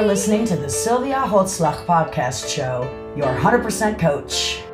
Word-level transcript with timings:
You're 0.00 0.12
listening 0.12 0.46
to 0.46 0.56
the 0.56 0.68
Sylvia 0.68 1.26
Holtzlach 1.26 1.84
Podcast 1.84 2.48
Show, 2.48 2.88
your 3.14 3.34
100% 3.38 3.98
coach. 3.98 4.64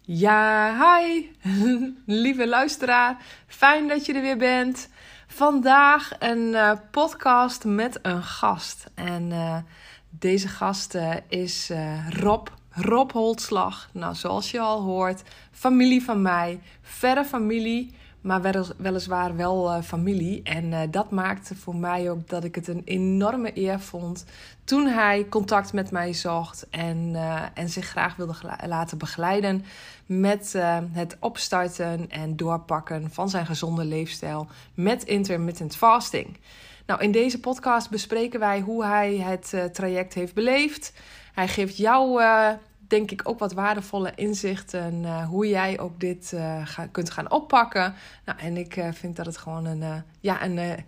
Ja, 0.00 0.72
hi, 0.80 1.30
lieve 2.22 2.46
luisteraar. 2.46 3.16
Fijn 3.46 3.88
dat 3.88 4.06
je 4.06 4.12
er 4.12 4.22
weer 4.22 4.36
bent. 4.36 4.88
Vandaag 5.26 6.12
een 6.18 6.48
uh, 6.48 6.72
podcast 6.90 7.64
met 7.64 7.98
een 8.02 8.22
gast. 8.22 8.86
En 8.94 9.30
uh, 9.30 9.56
deze 10.10 10.48
gast 10.48 10.94
uh, 10.94 11.14
is 11.28 11.70
Rob, 12.10 12.48
Rob 12.70 13.10
Holtslag. 13.10 13.88
Nou, 13.92 14.14
zoals 14.14 14.50
je 14.50 14.60
al 14.60 14.80
hoort, 14.82 15.22
familie 15.52 16.02
van 16.02 16.22
mij, 16.22 16.60
verre 16.82 17.24
familie 17.24 17.94
maar 18.26 18.52
weliswaar 18.76 19.36
wel 19.36 19.76
uh, 19.76 19.82
familie. 19.82 20.42
En 20.42 20.64
uh, 20.64 20.80
dat 20.90 21.10
maakte 21.10 21.54
voor 21.54 21.76
mij 21.76 22.10
ook 22.10 22.28
dat 22.28 22.44
ik 22.44 22.54
het 22.54 22.68
een 22.68 22.82
enorme 22.84 23.50
eer 23.54 23.80
vond 23.80 24.24
toen 24.64 24.86
hij 24.86 25.26
contact 25.28 25.72
met 25.72 25.90
mij 25.90 26.12
zocht 26.12 26.66
en, 26.70 27.10
uh, 27.12 27.42
en 27.54 27.68
zich 27.68 27.86
graag 27.86 28.16
wilde 28.16 28.34
laten 28.66 28.98
begeleiden 28.98 29.64
met 30.06 30.54
het 30.92 31.16
opstarten 31.20 32.10
en 32.10 32.36
doorpakken 32.36 33.10
van 33.10 33.28
zijn 33.28 33.46
gezonde 33.46 33.84
leefstijl 33.84 34.46
met 34.74 35.04
intermittent 35.04 35.76
fasting. 35.76 36.36
Nou, 36.86 37.00
in 37.00 37.12
deze 37.12 37.40
podcast 37.40 37.90
bespreken 37.90 38.40
wij 38.40 38.60
hoe 38.60 38.84
hij 38.84 39.16
het 39.16 39.74
traject 39.74 40.14
heeft 40.14 40.34
beleefd. 40.34 40.92
Hij 41.34 41.48
geeft 41.48 41.76
jou 41.76 42.22
denk 42.88 43.10
ik 43.10 43.20
ook 43.24 43.38
wat 43.38 43.52
waardevolle 43.52 44.12
inzichten 44.14 45.02
uh, 45.02 45.28
hoe 45.28 45.48
jij 45.48 45.78
ook 45.78 46.00
dit 46.00 46.32
uh, 46.34 46.66
ga, 46.66 46.86
kunt 46.86 47.10
gaan 47.10 47.30
oppakken. 47.30 47.94
Nou, 48.24 48.38
en 48.38 48.56
ik 48.56 48.76
uh, 48.76 48.92
vind 48.92 49.16
dat 49.16 49.26
het 49.26 49.36
gewoon 49.36 49.64
een, 49.64 50.04
ja, 50.20 50.44
een, 50.44 50.84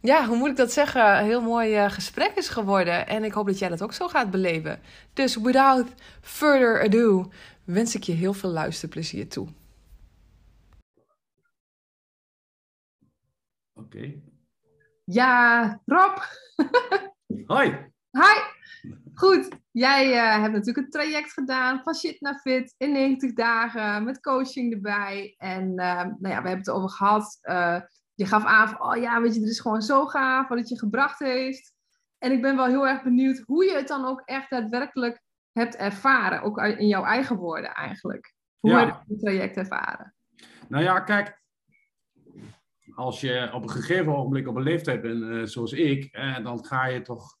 ja, 0.00 0.26
hoe 0.26 0.36
moet 0.36 0.48
ik 0.48 0.56
dat 0.56 0.72
zeggen, 0.72 1.18
een 1.18 1.24
heel 1.24 1.42
mooi 1.42 1.90
gesprek 1.90 2.32
is 2.34 2.48
geworden. 2.48 3.06
En 3.06 3.24
ik 3.24 3.32
hoop 3.32 3.46
dat 3.46 3.58
jij 3.58 3.68
dat 3.68 3.82
ook 3.82 3.92
zo 3.92 4.08
gaat 4.08 4.30
beleven. 4.30 4.80
Dus 5.12 5.36
without 5.36 5.88
further 6.20 6.82
ado, 6.82 7.30
wens 7.64 7.94
ik 7.94 8.02
je 8.02 8.12
heel 8.12 8.32
veel 8.32 8.50
luisterplezier 8.50 9.28
toe. 9.28 9.48
Oké. 13.74 13.96
Okay. 13.96 14.22
Ja, 15.04 15.80
Rob. 15.84 16.18
Hoi. 17.46 17.92
Hi. 18.10 18.53
Goed, 19.14 19.48
jij 19.70 20.12
uh, 20.14 20.40
hebt 20.40 20.52
natuurlijk 20.52 20.86
een 20.86 20.90
traject 20.90 21.32
gedaan 21.32 21.82
van 21.82 21.94
shit 21.94 22.20
naar 22.20 22.38
fit 22.38 22.74
in 22.76 22.92
90 22.92 23.32
dagen 23.32 24.04
met 24.04 24.20
coaching 24.20 24.72
erbij. 24.72 25.34
En 25.36 25.68
uh, 25.68 26.02
nou 26.02 26.28
ja, 26.28 26.42
we 26.42 26.48
hebben 26.48 26.58
het 26.58 26.70
over 26.70 26.90
gehad. 26.90 27.38
Uh, 27.42 27.80
je 28.14 28.26
gaf 28.26 28.44
aan 28.44 28.68
van, 28.68 28.82
oh 28.82 28.96
ja, 28.96 29.20
weet 29.20 29.34
je, 29.34 29.40
dit 29.40 29.48
is 29.48 29.60
gewoon 29.60 29.82
zo 29.82 30.06
gaaf 30.06 30.48
wat 30.48 30.58
het 30.58 30.68
je 30.68 30.78
gebracht 30.78 31.18
heeft. 31.18 31.72
En 32.18 32.32
ik 32.32 32.42
ben 32.42 32.56
wel 32.56 32.66
heel 32.66 32.88
erg 32.88 33.02
benieuwd 33.02 33.42
hoe 33.46 33.64
je 33.64 33.74
het 33.74 33.88
dan 33.88 34.04
ook 34.04 34.22
echt 34.24 34.50
daadwerkelijk 34.50 35.22
hebt 35.52 35.76
ervaren. 35.76 36.42
Ook 36.42 36.58
in 36.58 36.86
jouw 36.86 37.04
eigen 37.04 37.36
woorden 37.36 37.74
eigenlijk. 37.74 38.34
Hoe 38.58 38.70
ja. 38.70 38.78
heb 38.78 38.88
je 38.88 39.12
het 39.12 39.20
traject 39.22 39.56
ervaren? 39.56 40.14
Nou 40.68 40.84
ja, 40.84 41.00
kijk, 41.00 41.42
als 42.94 43.20
je 43.20 43.50
op 43.52 43.62
een 43.62 43.70
gegeven 43.70 44.16
ogenblik 44.16 44.48
op 44.48 44.56
een 44.56 44.62
leeftijd 44.62 45.02
bent 45.02 45.50
zoals 45.50 45.72
ik, 45.72 46.12
dan 46.42 46.64
ga 46.64 46.86
je 46.86 47.02
toch 47.02 47.36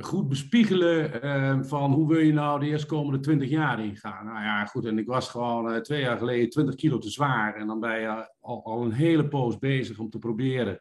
goed 0.00 0.28
bespiegelen 0.28 1.24
uh, 1.24 1.58
van 1.62 1.92
hoe 1.92 2.08
wil 2.08 2.18
je 2.18 2.32
nou 2.32 2.60
de 2.60 2.66
eerstkomende 2.66 3.20
20 3.20 3.48
jaar 3.48 3.84
ingaan. 3.84 4.24
Nou 4.24 4.38
ja, 4.38 4.64
goed, 4.64 4.84
en 4.84 4.98
ik 4.98 5.06
was 5.06 5.28
gewoon 5.28 5.72
uh, 5.72 5.76
twee 5.76 6.00
jaar 6.00 6.18
geleden 6.18 6.50
20 6.50 6.74
kilo 6.74 6.98
te 6.98 7.10
zwaar. 7.10 7.54
En 7.54 7.66
dan 7.66 7.80
ben 7.80 8.00
je 8.00 8.30
al, 8.40 8.82
een 8.82 8.92
hele 8.92 9.28
poos 9.28 9.58
bezig 9.58 9.98
om 9.98 10.10
te 10.10 10.18
proberen 10.18 10.80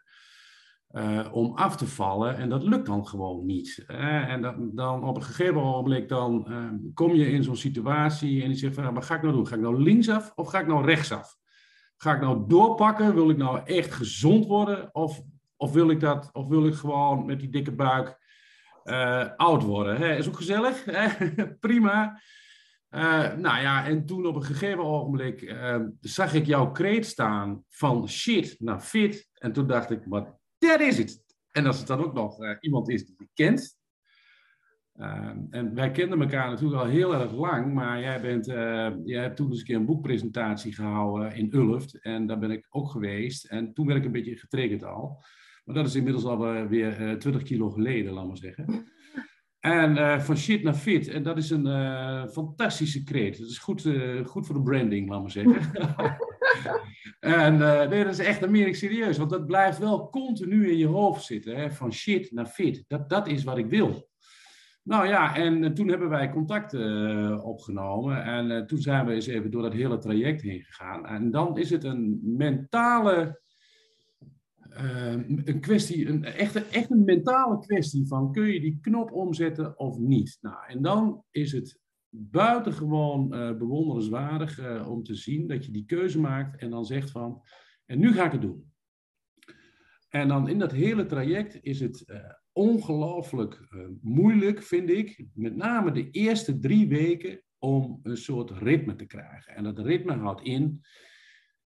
uh, 0.91 1.27
om 1.31 1.53
af 1.55 1.77
te 1.77 1.87
vallen. 1.87 2.37
En 2.37 2.49
dat 2.49 2.63
lukt 2.63 2.85
dan 2.85 3.07
gewoon 3.07 3.45
niet. 3.45 3.83
en 3.87 4.41
dan, 4.41 4.71
dan 4.73 5.03
op 5.03 5.15
een 5.15 5.23
gegeven 5.23 5.55
moment 5.55 6.09
dan 6.09 6.47
ehm, 6.47 6.75
kom 6.93 7.13
je 7.13 7.31
in 7.31 7.43
zo'n 7.43 7.55
situatie 7.55 8.43
en 8.43 8.49
je 8.49 8.55
zegt 8.55 8.75
van, 8.75 8.93
wat 8.93 9.05
ga 9.05 9.15
ik 9.15 9.21
nou 9.21 9.33
doen? 9.33 9.47
Ga 9.47 9.55
ik 9.55 9.61
nou 9.61 9.81
linksaf 9.81 10.31
of 10.35 10.49
ga 10.49 10.59
ik 10.59 10.67
nou 10.67 10.85
rechtsaf? 10.85 11.37
Ga 11.97 12.13
ik 12.13 12.21
nou 12.21 12.43
doorpakken? 12.47 13.15
Wil 13.15 13.29
ik 13.29 13.37
nou 13.37 13.59
echt 13.65 13.93
gezond 13.93 14.45
worden? 14.45 14.95
Of, 14.95 15.21
of, 15.57 15.71
wil, 15.71 15.89
ik 15.89 15.99
dat, 15.99 16.29
of 16.33 16.47
wil 16.47 16.65
ik 16.65 16.73
gewoon 16.73 17.25
met 17.25 17.39
die 17.39 17.49
dikke 17.49 17.75
buik 17.75 18.23
oud 19.35 19.63
worden. 19.63 19.97
Hè? 19.97 20.15
Is 20.15 20.27
ook 20.27 20.35
gezellig, 20.35 20.85
hè? 20.85 21.31
prima. 21.59 22.21
Uh, 22.95 23.33
nou 23.33 23.61
ja, 23.61 23.85
en 23.85 24.05
toen 24.05 24.25
op 24.25 24.35
een 24.35 24.43
gegeven 24.43 24.83
ogenblik 24.83 25.41
uh, 25.41 25.79
zag 25.99 26.33
ik 26.33 26.45
jouw 26.45 26.71
kreet 26.71 27.05
staan 27.05 27.63
van 27.69 28.09
shit 28.09 28.55
naar 28.59 28.79
fit. 28.79 29.29
En 29.33 29.53
toen 29.53 29.67
dacht 29.67 29.91
ik, 29.91 30.05
maar 30.05 30.37
dat 30.57 30.79
is 30.79 30.97
het. 30.97 31.23
En 31.51 31.65
als 31.65 31.77
het 31.77 31.87
dan 31.87 32.03
ook 32.03 32.13
nog 32.13 32.37
iemand 32.59 32.89
is 32.89 33.05
die 33.05 33.15
je 33.17 33.27
kent. 33.33 33.77
en 35.49 35.73
wij 35.73 35.91
kenden 35.91 36.21
elkaar 36.21 36.49
natuurlijk 36.49 36.81
al 36.81 36.87
heel 36.87 37.13
erg 37.13 37.31
lang, 37.31 37.73
maar 37.73 37.99
jij, 37.99 38.21
bent, 38.21 38.45
jij 39.05 39.21
hebt 39.21 39.35
toen 39.35 39.49
eens 39.49 39.59
een 39.59 39.65
keer 39.65 39.75
een 39.75 39.85
boekpresentatie 39.85 40.73
gehouden 40.73 41.35
in 41.35 41.53
Ulft. 41.53 42.01
En 42.01 42.27
daar 42.27 42.39
ben 42.39 42.51
ik 42.51 42.67
ook 42.69 42.91
geweest. 42.91 43.45
En 43.45 43.73
toen 43.73 43.85
werd 43.85 43.99
ik 43.99 44.05
een 44.05 44.11
beetje 44.11 44.37
getriggerd 44.37 44.83
al. 44.83 45.23
Maar 45.65 45.75
dat 45.75 45.85
is 45.85 45.95
inmiddels 45.95 46.25
alweer 46.25 46.67
weer 46.67 46.95
20 46.95 47.35
eh, 47.35 47.43
kilo 47.43 47.69
geleden, 47.69 48.13
laat 48.13 48.27
maar 48.27 48.37
zeggen. 48.37 48.85
En 49.59 49.97
uh, 49.97 50.19
van 50.19 50.37
shit 50.37 50.63
naar 50.63 50.73
fit. 50.73 51.07
En 51.07 51.23
dat 51.23 51.37
is 51.37 51.49
een 51.49 51.65
uh, 51.65 52.27
fantastische 52.27 53.03
kreet. 53.03 53.39
Dat 53.39 53.47
is 53.47 53.57
goed, 53.57 53.85
uh, 53.85 54.25
goed 54.25 54.45
voor 54.45 54.55
de 54.55 54.61
branding, 54.61 55.09
laat 55.09 55.21
maar 55.21 55.31
zeggen. 55.31 55.71
en 57.19 57.57
nee, 57.89 58.03
dat 58.03 58.13
is 58.13 58.25
echt, 58.25 58.41
een 58.41 58.51
meer 58.51 58.75
serieus. 58.75 59.17
Want 59.17 59.29
dat 59.29 59.45
blijft 59.45 59.77
wel 59.77 60.09
continu 60.09 60.71
in 60.71 60.77
je 60.77 60.87
hoofd 60.87 61.23
zitten. 61.23 61.55
Hè? 61.55 61.71
Van 61.71 61.93
shit 61.93 62.31
naar 62.31 62.45
fit. 62.45 62.83
Dat, 62.87 63.09
dat 63.09 63.27
is 63.27 63.43
wat 63.43 63.57
ik 63.57 63.69
wil. 63.69 64.09
Nou 64.83 65.07
ja, 65.07 65.35
en 65.35 65.73
toen 65.73 65.87
hebben 65.87 66.09
wij 66.09 66.29
contact 66.29 66.73
opgenomen. 67.43 68.23
En 68.23 68.67
toen 68.67 68.77
zijn 68.77 69.05
we 69.05 69.13
eens 69.13 69.27
even 69.27 69.51
door 69.51 69.61
dat 69.61 69.73
hele 69.73 69.97
traject 69.97 70.41
heen 70.41 70.61
gegaan. 70.61 71.05
En 71.05 71.31
dan 71.31 71.57
is 71.57 71.69
het 71.69 71.83
een 71.83 72.19
mentale 72.23 73.41
een 74.77 75.59
kwestie, 75.59 76.07
een, 76.07 76.23
echt, 76.23 76.69
echt 76.69 76.91
een 76.91 77.03
mentale 77.03 77.59
kwestie 77.59 78.07
van 78.07 78.31
kun 78.31 78.53
je 78.53 78.59
die 78.59 78.77
knop 78.81 79.11
omzetten 79.11 79.79
of 79.79 79.97
niet. 79.97 80.37
Nou, 80.41 80.55
en 80.67 80.81
dan 80.81 81.23
is 81.31 81.51
het 81.51 81.79
buitengewoon 82.09 83.33
uh, 83.33 83.57
bewonderenswaardig 83.57 84.59
uh, 84.59 84.91
om 84.91 85.03
te 85.03 85.15
zien 85.15 85.47
dat 85.47 85.65
je 85.65 85.71
die 85.71 85.85
keuze 85.85 86.19
maakt 86.19 86.61
en 86.61 86.69
dan 86.69 86.85
zegt 86.85 87.11
van, 87.11 87.41
en 87.85 87.99
nu 87.99 88.13
ga 88.13 88.25
ik 88.25 88.31
het 88.31 88.41
doen. 88.41 88.73
En 90.09 90.27
dan 90.27 90.49
in 90.49 90.59
dat 90.59 90.71
hele 90.71 91.05
traject 91.05 91.59
is 91.61 91.79
het 91.79 92.05
ongelooflijk 92.51 93.67
moeilijk, 94.01 94.63
vind 94.63 94.89
ik, 94.89 95.25
met 95.33 95.55
name 95.55 95.91
de 95.91 96.09
eerste 96.09 96.59
drie 96.59 96.87
weken, 96.87 97.43
om 97.65 97.99
een 98.03 98.17
soort 98.17 98.51
ritme 98.51 98.95
te 98.95 99.05
krijgen. 99.05 99.55
En 99.55 99.63
dat 99.63 99.79
ritme 99.79 100.13
houdt 100.13 100.41
in 100.41 100.81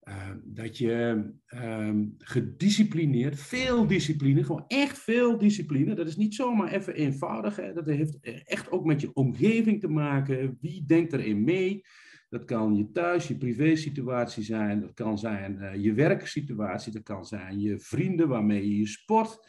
Ehm, 0.05 0.37
dat 0.43 0.77
je 0.77 1.23
um, 1.55 2.15
gedisciplineerd, 2.17 3.39
veel 3.39 3.87
discipline, 3.87 4.43
gewoon 4.43 4.65
echt 4.67 4.97
veel 4.97 5.37
discipline. 5.37 5.95
Dat 5.95 6.07
is 6.07 6.15
niet 6.15 6.35
zomaar 6.35 6.71
even 6.71 6.93
eenvoudig. 6.93 7.55
Hè? 7.55 7.73
Dat 7.73 7.85
heeft 7.85 8.19
echt 8.43 8.71
ook 8.71 8.85
met 8.85 9.01
je 9.01 9.13
omgeving 9.13 9.79
te 9.79 9.87
maken. 9.87 10.57
Wie 10.61 10.85
denkt 10.85 11.13
erin 11.13 11.43
mee? 11.43 11.81
Dat 12.29 12.45
kan 12.45 12.75
je 12.75 12.91
thuis, 12.91 13.27
je 13.27 13.37
privésituatie 13.37 14.43
zijn. 14.43 14.81
Dat 14.81 14.93
kan 14.93 15.17
zijn 15.17 15.57
uh, 15.61 15.75
je 15.75 15.93
werksituatie. 15.93 16.93
Dat 16.93 17.03
kan 17.03 17.25
zijn 17.25 17.59
je 17.59 17.79
vrienden 17.79 18.27
waarmee 18.27 18.69
je 18.69 18.77
je 18.77 18.87
sport. 18.87 19.39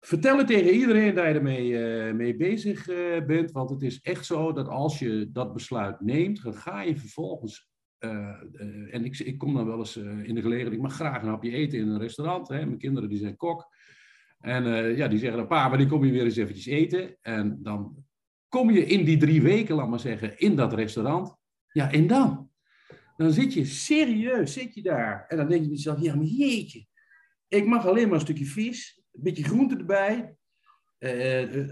Vertel 0.00 0.38
het 0.38 0.46
tegen 0.46 0.74
iedereen 0.74 1.14
dat 1.14 1.24
je 1.24 1.32
ermee 1.32 1.68
uh, 1.68 2.12
mee 2.14 2.36
bezig 2.36 2.88
uh, 2.88 3.26
bent. 3.26 3.50
Want 3.50 3.70
het 3.70 3.82
is 3.82 4.00
echt 4.00 4.26
zo 4.26 4.52
dat 4.52 4.68
als 4.68 4.98
je 4.98 5.28
dat 5.32 5.52
besluit 5.52 6.00
neemt, 6.00 6.42
dan 6.42 6.54
ga 6.54 6.82
je 6.82 6.96
vervolgens 6.96 7.69
en 8.00 9.04
ik, 9.04 9.18
ik, 9.18 9.38
kom 9.38 9.54
dan 9.54 9.66
wel 9.66 9.78
eens 9.78 9.96
uh, 9.96 10.28
in 10.28 10.34
de 10.34 10.40
gelegenheid, 10.40 10.76
ik 10.76 10.82
mag 10.82 10.94
graag 10.94 11.22
een 11.22 11.28
hapje 11.28 11.50
eten 11.50 11.78
in 11.78 11.88
een 11.88 11.98
restaurant. 11.98 12.48
Hè. 12.48 12.66
Mijn 12.66 12.78
kinderen 12.78 13.08
die 13.08 13.18
zijn 13.18 13.36
kok. 13.36 13.68
En 14.38 14.94
ja, 14.96 15.08
die 15.08 15.18
zeggen 15.18 15.38
dan, 15.38 15.46
pa, 15.46 15.68
maar 15.68 15.78
die 15.78 15.86
kom 15.86 16.04
je 16.04 16.12
weer 16.12 16.24
eens 16.24 16.36
eventjes 16.36 16.66
eten. 16.66 17.16
En 17.20 17.58
dan 17.62 18.04
kom 18.48 18.70
je 18.70 18.86
in 18.86 19.04
die 19.04 19.16
drie 19.16 19.42
weken, 19.42 19.74
laat 19.74 19.88
maar 19.88 20.00
zeggen, 20.00 20.38
in 20.38 20.56
dat 20.56 20.72
restaurant. 20.72 21.36
Ja, 21.72 21.92
en 21.92 22.06
dan? 22.06 22.50
Dan 23.16 23.32
zit 23.32 23.54
je 23.54 23.64
serieus, 23.64 24.52
zit 24.52 24.74
je 24.74 24.82
daar. 24.82 25.24
En 25.28 25.36
dan 25.36 25.48
denk 25.48 25.64
je 25.64 25.70
jezelf, 25.70 26.00
ja, 26.00 26.14
maar 26.14 26.24
jeetje. 26.24 26.86
Ik 27.48 27.66
mag 27.66 27.86
alleen 27.86 28.04
maar 28.04 28.14
een 28.14 28.20
stukje 28.20 28.44
vis, 28.46 29.02
een 29.12 29.22
beetje 29.22 29.44
groente 29.44 29.76
erbij. 29.76 30.34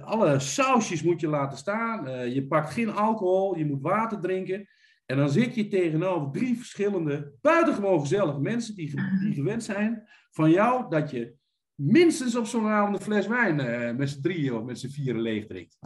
alle 0.01 0.39
sausjes 0.39 1.03
moet 1.03 1.21
je 1.21 1.29
laten 1.29 1.59
staan. 1.59 2.31
je 2.31 2.47
pakt 2.47 2.73
geen 2.73 2.91
alcohol, 2.91 3.57
je 3.57 3.67
moet 3.67 3.83
water 3.83 4.21
drinken. 4.21 4.69
En 5.11 5.17
dan 5.17 5.31
zit 5.31 5.55
je 5.55 5.69
tegenover 5.69 6.31
drie 6.33 6.57
verschillende, 6.57 7.33
buitengewoon 7.41 8.01
gezellige 8.01 8.41
mensen 8.41 8.75
die, 8.75 8.95
die 9.21 9.35
gewend 9.35 9.65
zijn 9.65 10.09
van 10.31 10.51
jou 10.51 10.91
dat 10.91 11.11
je 11.11 11.35
minstens 11.75 12.37
op 12.37 12.47
zo'n 12.47 12.67
avond 12.67 12.97
een 12.97 13.03
fles 13.03 13.27
wijn 13.27 13.61
uh, 13.61 13.97
met 13.97 14.11
z'n 14.11 14.21
drieën 14.21 14.55
of 14.55 14.65
met 14.65 14.79
z'n 14.79 14.89
vieren 14.89 15.21
leeg 15.21 15.47
drinkt. 15.47 15.79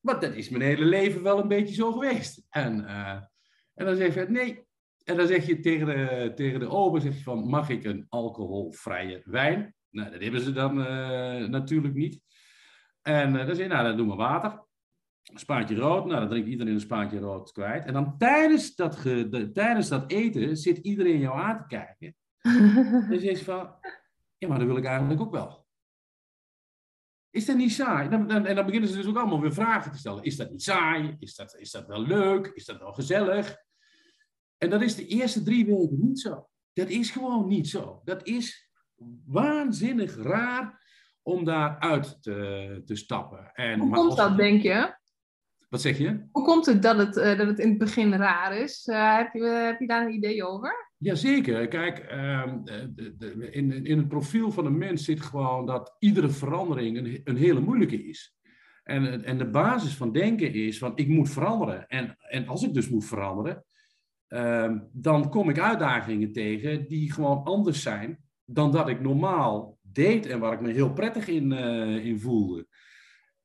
Want 0.00 0.20
dat 0.20 0.34
is 0.34 0.48
mijn 0.48 0.62
hele 0.62 0.84
leven 0.84 1.22
wel 1.22 1.38
een 1.38 1.48
beetje 1.48 1.74
zo 1.74 1.92
geweest. 1.92 2.46
En, 2.50 2.78
uh, 2.80 3.20
en 3.74 3.86
dan 3.86 3.96
zeg 3.96 4.14
je, 4.14 4.26
nee, 4.28 4.66
En 5.04 5.16
dan 5.16 5.26
zeg 5.26 5.46
je 5.46 5.60
tegen 5.60 5.86
de, 5.86 6.32
tegen 6.34 6.60
de 6.60 6.68
ober, 6.68 7.00
zeg 7.00 7.16
je 7.16 7.22
van, 7.22 7.48
mag 7.48 7.68
ik 7.68 7.84
een 7.84 8.06
alcoholvrije 8.08 9.22
wijn? 9.24 9.74
Nou, 9.90 10.10
dat 10.10 10.20
hebben 10.20 10.40
ze 10.40 10.52
dan 10.52 10.78
uh, 10.78 11.48
natuurlijk 11.48 11.94
niet. 11.94 12.20
En 13.02 13.32
dan 13.32 13.46
zeg 13.46 13.56
je, 13.56 13.66
nou, 13.66 13.84
dan 13.86 13.96
doen 13.96 14.08
we 14.08 14.14
water. 14.14 14.65
Een 15.32 15.38
spaatje 15.38 15.74
rood, 15.74 16.04
nou, 16.06 16.20
dan 16.20 16.28
drinkt 16.28 16.48
iedereen 16.48 16.74
een 16.74 16.80
spaatje 16.80 17.18
rood 17.18 17.52
kwijt. 17.52 17.84
En 17.84 17.92
dan 17.92 18.18
tijdens 18.18 18.74
dat, 18.74 18.96
ge, 18.96 19.28
de, 19.28 19.52
tijdens 19.52 19.88
dat 19.88 20.10
eten 20.10 20.56
zit 20.56 20.78
iedereen 20.78 21.18
jou 21.18 21.38
aan 21.38 21.58
te 21.58 21.66
kijken. 21.66 22.14
zeg 23.18 23.38
je 23.38 23.44
van, 23.44 23.74
ja, 24.38 24.48
maar 24.48 24.58
dat 24.58 24.66
wil 24.66 24.76
ik 24.76 24.84
eigenlijk 24.84 25.20
ook 25.20 25.32
wel. 25.32 25.66
Is 27.30 27.46
dat 27.46 27.56
niet 27.56 27.72
saai? 27.72 28.08
Dan, 28.08 28.26
dan, 28.28 28.46
en 28.46 28.54
dan 28.54 28.64
beginnen 28.66 28.90
ze 28.90 28.96
dus 28.96 29.06
ook 29.06 29.16
allemaal 29.16 29.40
weer 29.40 29.52
vragen 29.52 29.92
te 29.92 29.98
stellen. 29.98 30.22
Is 30.22 30.36
dat 30.36 30.50
niet 30.50 30.62
saai? 30.62 31.16
Is 31.18 31.34
dat, 31.34 31.56
is 31.58 31.70
dat 31.70 31.86
wel 31.86 32.02
leuk? 32.02 32.46
Is 32.46 32.64
dat 32.64 32.78
wel 32.78 32.92
gezellig? 32.92 33.56
En 34.58 34.70
dat 34.70 34.82
is 34.82 34.94
de 34.94 35.06
eerste 35.06 35.42
drie 35.42 35.66
weken 35.66 35.98
niet 36.00 36.20
zo. 36.20 36.48
Dat 36.72 36.88
is 36.88 37.10
gewoon 37.10 37.48
niet 37.48 37.68
zo. 37.68 38.00
Dat 38.04 38.26
is 38.26 38.70
waanzinnig 39.26 40.16
raar 40.16 40.84
om 41.22 41.44
daaruit 41.44 42.22
te, 42.22 42.82
te 42.84 42.96
stappen. 42.96 43.50
En, 43.52 43.78
Hoe 43.78 43.90
komt 43.90 44.16
dat, 44.16 44.36
denk 44.36 44.62
je? 44.62 44.98
Wat 45.68 45.80
zeg 45.80 45.98
je? 45.98 46.26
Hoe 46.32 46.44
komt 46.44 46.66
het 46.66 46.82
dat 46.82 46.96
het, 46.98 47.16
uh, 47.16 47.38
dat 47.38 47.46
het 47.46 47.58
in 47.58 47.68
het 47.68 47.78
begin 47.78 48.14
raar 48.14 48.56
is? 48.56 48.86
Uh, 48.86 49.16
heb, 49.16 49.32
je, 49.32 49.44
heb 49.44 49.80
je 49.80 49.86
daar 49.86 50.06
een 50.06 50.14
idee 50.14 50.44
over? 50.44 50.92
Jazeker. 50.98 51.68
Kijk, 51.68 52.12
uh, 52.12 52.52
de, 52.64 53.14
de, 53.18 53.50
in, 53.50 53.84
in 53.84 53.98
het 53.98 54.08
profiel 54.08 54.50
van 54.50 54.66
een 54.66 54.78
mens 54.78 55.04
zit 55.04 55.20
gewoon 55.20 55.66
dat 55.66 55.96
iedere 55.98 56.28
verandering 56.28 56.98
een, 56.98 57.20
een 57.24 57.36
hele 57.36 57.60
moeilijke 57.60 58.04
is. 58.04 58.34
En, 58.82 59.24
en 59.24 59.38
de 59.38 59.50
basis 59.50 59.94
van 59.94 60.12
denken 60.12 60.52
is 60.52 60.78
van 60.78 60.92
ik 60.94 61.08
moet 61.08 61.30
veranderen. 61.30 61.86
En, 61.86 62.16
en 62.18 62.46
als 62.46 62.62
ik 62.62 62.74
dus 62.74 62.88
moet 62.88 63.04
veranderen, 63.04 63.64
ehm, 64.28 64.78
dan 64.92 65.30
kom 65.30 65.48
ik 65.48 65.58
uitdagingen 65.58 66.32
tegen 66.32 66.88
die 66.88 67.12
gewoon 67.12 67.44
anders 67.44 67.82
zijn 67.82 68.18
dan 68.44 68.72
dat 68.72 68.88
ik 68.88 69.00
normaal 69.00 69.78
deed 69.82 70.26
en 70.26 70.38
waar 70.38 70.52
ik 70.52 70.60
me 70.60 70.72
heel 70.72 70.92
prettig 70.92 71.28
in, 71.28 71.52
in 72.02 72.20
voelde. 72.20 72.66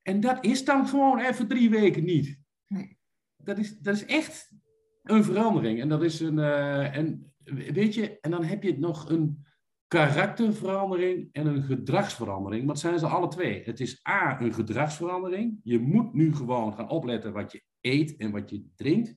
En 0.02 0.20
dat 0.20 0.44
is 0.44 0.64
dan 0.64 0.86
gewoon 0.88 1.18
even 1.18 1.48
drie 1.48 1.70
weken 1.70 2.04
niet. 2.04 2.38
Nee. 2.66 2.98
Dat, 3.36 3.58
is, 3.58 3.78
dat 3.78 3.94
is 3.94 4.04
echt 4.04 4.52
een 5.02 5.24
verandering. 5.24 5.80
En 5.80 5.88
dat 5.88 6.02
is 6.02 6.20
een. 6.20 6.38
Uh, 6.38 6.96
en, 6.96 7.34
weet 7.72 7.94
je, 7.94 8.20
en 8.20 8.30
dan 8.30 8.44
heb 8.44 8.62
je 8.62 8.78
nog 8.78 9.10
een 9.10 9.46
karakterverandering 9.88 11.28
en 11.32 11.46
een 11.46 11.62
gedragsverandering. 11.62 12.66
Wat 12.66 12.78
zijn 12.78 12.98
ze 12.98 13.06
alle 13.06 13.28
twee? 13.28 13.62
Het 13.64 13.80
is 13.80 14.06
A, 14.08 14.40
een 14.40 14.54
gedragsverandering. 14.54 15.60
Je 15.62 15.78
moet 15.78 16.14
nu 16.14 16.34
gewoon 16.34 16.74
gaan 16.74 16.88
opletten 16.88 17.32
wat 17.32 17.52
je 17.52 17.62
eet 17.80 18.16
en 18.16 18.30
wat 18.30 18.50
je 18.50 18.66
drinkt. 18.76 19.16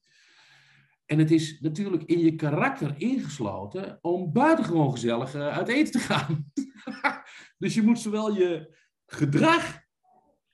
En 1.06 1.20
het 1.20 1.32
is 1.32 1.60
natuurlijk 1.60 2.04
in 2.04 2.20
je 2.20 2.36
karakter 2.36 2.94
ingesloten 2.98 3.98
om 4.02 4.34
buitengewoon 4.34 4.92
gezellig 4.92 5.36
uh, 5.36 5.48
uit 5.48 5.68
eten 5.68 5.92
te 5.92 6.00
gaan. 6.00 6.52
dus 7.58 7.74
je 7.74 7.82
moet 7.82 8.00
zowel 8.00 8.36
je 8.36 8.76
gedrag 9.06 9.85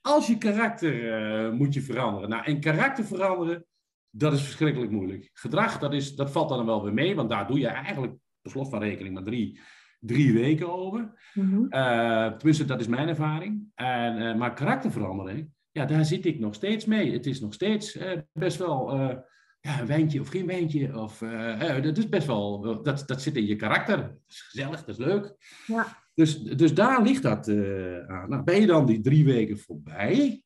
als 0.02 0.26
je 0.26 0.38
karakter 0.38 0.94
uh, 0.94 1.52
moet 1.52 1.74
je 1.74 1.82
veranderen. 1.82 2.28
Nou, 2.28 2.44
en 2.44 2.60
karakter 2.60 3.04
veranderen, 3.04 3.66
dat 4.10 4.32
is 4.32 4.42
verschrikkelijk 4.42 4.90
moeilijk. 4.90 5.30
Gedrag, 5.32 5.78
dat, 5.78 5.92
is, 5.92 6.14
dat 6.14 6.30
valt 6.30 6.48
dan 6.48 6.66
wel 6.66 6.82
weer 6.82 6.92
mee, 6.92 7.14
want 7.14 7.30
daar 7.30 7.46
doe 7.46 7.58
je 7.58 7.66
eigenlijk, 7.66 8.14
per 8.40 8.50
slot 8.50 8.68
van 8.68 8.80
rekening, 8.80 9.14
maar 9.14 9.24
drie, 9.24 9.60
drie 9.98 10.32
weken 10.32 10.72
over. 10.72 11.12
Uh, 11.34 12.26
tenminste, 12.26 12.64
dat 12.64 12.80
is 12.80 12.86
mijn 12.86 13.08
ervaring. 13.08 13.64
En, 13.74 14.16
uh, 14.16 14.34
maar 14.34 14.54
karakterverandering, 14.54 15.48
ja, 15.70 15.84
daar 15.84 16.04
zit 16.04 16.26
ik 16.26 16.38
nog 16.38 16.54
steeds 16.54 16.84
mee. 16.84 17.12
Het 17.12 17.26
is 17.26 17.40
nog 17.40 17.54
steeds 17.54 17.98
best 18.32 18.58
wel 18.58 18.96
ja, 19.60 19.80
een 19.80 19.86
wijntje 19.86 20.20
of 20.20 20.28
geen 20.28 20.46
wijntje. 20.46 20.98
Of, 20.98 21.18
dat 21.82 21.98
is 21.98 22.08
best 22.08 22.26
wel, 22.26 22.60
dat, 22.82 23.02
dat 23.06 23.22
zit 23.22 23.36
in 23.36 23.46
je 23.46 23.56
karakter. 23.56 23.96
Dat 23.96 24.16
is 24.28 24.40
gezellig, 24.40 24.84
dat 24.84 24.98
is 24.98 25.04
leuk. 25.04 25.34
Ja. 25.66 26.01
Dus, 26.14 26.42
dus 26.42 26.74
daar 26.74 27.02
ligt 27.02 27.22
dat 27.22 27.48
uh, 27.48 28.08
aan. 28.08 28.28
Nou, 28.28 28.42
ben 28.42 28.60
je 28.60 28.66
dan 28.66 28.86
die 28.86 29.00
drie 29.00 29.24
weken 29.24 29.58
voorbij? 29.58 30.42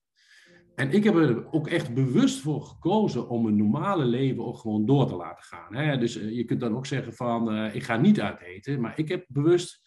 En 0.75 0.91
ik 0.91 1.05
heb 1.05 1.15
er 1.15 1.53
ook 1.53 1.69
echt 1.69 1.95
bewust 1.95 2.41
voor 2.41 2.63
gekozen 2.63 3.29
om 3.29 3.47
een 3.47 3.57
normale 3.57 4.05
leven 4.05 4.45
ook 4.45 4.59
gewoon 4.59 4.87
door 4.87 5.07
te 5.07 5.17
laten 5.17 5.45
gaan. 5.45 5.75
Hè? 5.75 5.99
Dus 5.99 6.17
uh, 6.17 6.37
je 6.37 6.45
kunt 6.45 6.61
dan 6.61 6.77
ook 6.77 6.87
zeggen 6.87 7.15
van, 7.15 7.55
uh, 7.55 7.75
ik 7.75 7.83
ga 7.83 7.97
niet 7.97 8.21
uit 8.21 8.41
eten. 8.41 8.81
Maar 8.81 8.99
ik 8.99 9.09
heb 9.09 9.25
bewust 9.29 9.85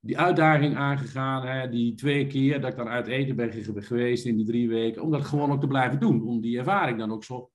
die 0.00 0.18
uitdaging 0.18 0.76
aangegaan, 0.76 1.46
hè? 1.46 1.68
die 1.68 1.94
twee 1.94 2.26
keer 2.26 2.60
dat 2.60 2.70
ik 2.70 2.76
dan 2.76 2.88
uit 2.88 3.06
eten 3.06 3.36
ben 3.36 3.52
geweest 3.82 4.26
in 4.26 4.36
die 4.36 4.46
drie 4.46 4.68
weken. 4.68 5.02
Om 5.02 5.10
dat 5.10 5.24
gewoon 5.24 5.52
ook 5.52 5.60
te 5.60 5.66
blijven 5.66 6.00
doen. 6.00 6.26
Om 6.26 6.40
die 6.40 6.58
ervaring 6.58 6.98
dan 6.98 7.12
ook 7.12 7.24
zo 7.24 7.50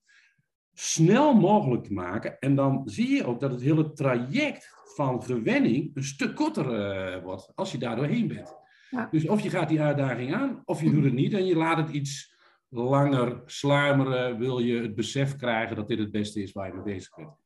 snel 0.72 1.34
mogelijk 1.34 1.84
te 1.84 1.92
maken. 1.92 2.38
En 2.38 2.54
dan 2.54 2.82
zie 2.84 3.08
je 3.08 3.26
ook 3.26 3.40
dat 3.40 3.50
het 3.50 3.62
hele 3.62 3.92
traject 3.92 4.68
van 4.94 5.22
gewenning 5.22 5.90
een 5.94 6.04
stuk 6.04 6.34
korter 6.34 6.66
uh, 7.16 7.22
wordt 7.22 7.52
als 7.54 7.72
je 7.72 7.78
daar 7.78 7.96
doorheen 7.96 8.28
bent. 8.28 8.56
Ja. 8.90 9.08
Dus 9.10 9.28
of 9.28 9.40
je 9.40 9.50
gaat 9.50 9.68
die 9.68 9.80
uitdaging 9.80 10.34
aan, 10.34 10.62
of 10.64 10.82
je 10.82 10.90
doet 10.90 11.04
het 11.04 11.12
niet 11.12 11.32
en 11.32 11.46
je 11.46 11.56
laat 11.56 11.76
het 11.76 11.90
iets 11.90 12.34
langer 12.68 13.42
sluimeren, 13.46 14.38
wil 14.38 14.58
je 14.58 14.82
het 14.82 14.94
besef 14.94 15.36
krijgen 15.36 15.76
dat 15.76 15.88
dit 15.88 15.98
het 15.98 16.10
beste 16.10 16.42
is 16.42 16.52
waar 16.52 16.66
je 16.66 16.74
mee 16.74 16.94
bezig 16.94 17.14
bent. 17.14 17.40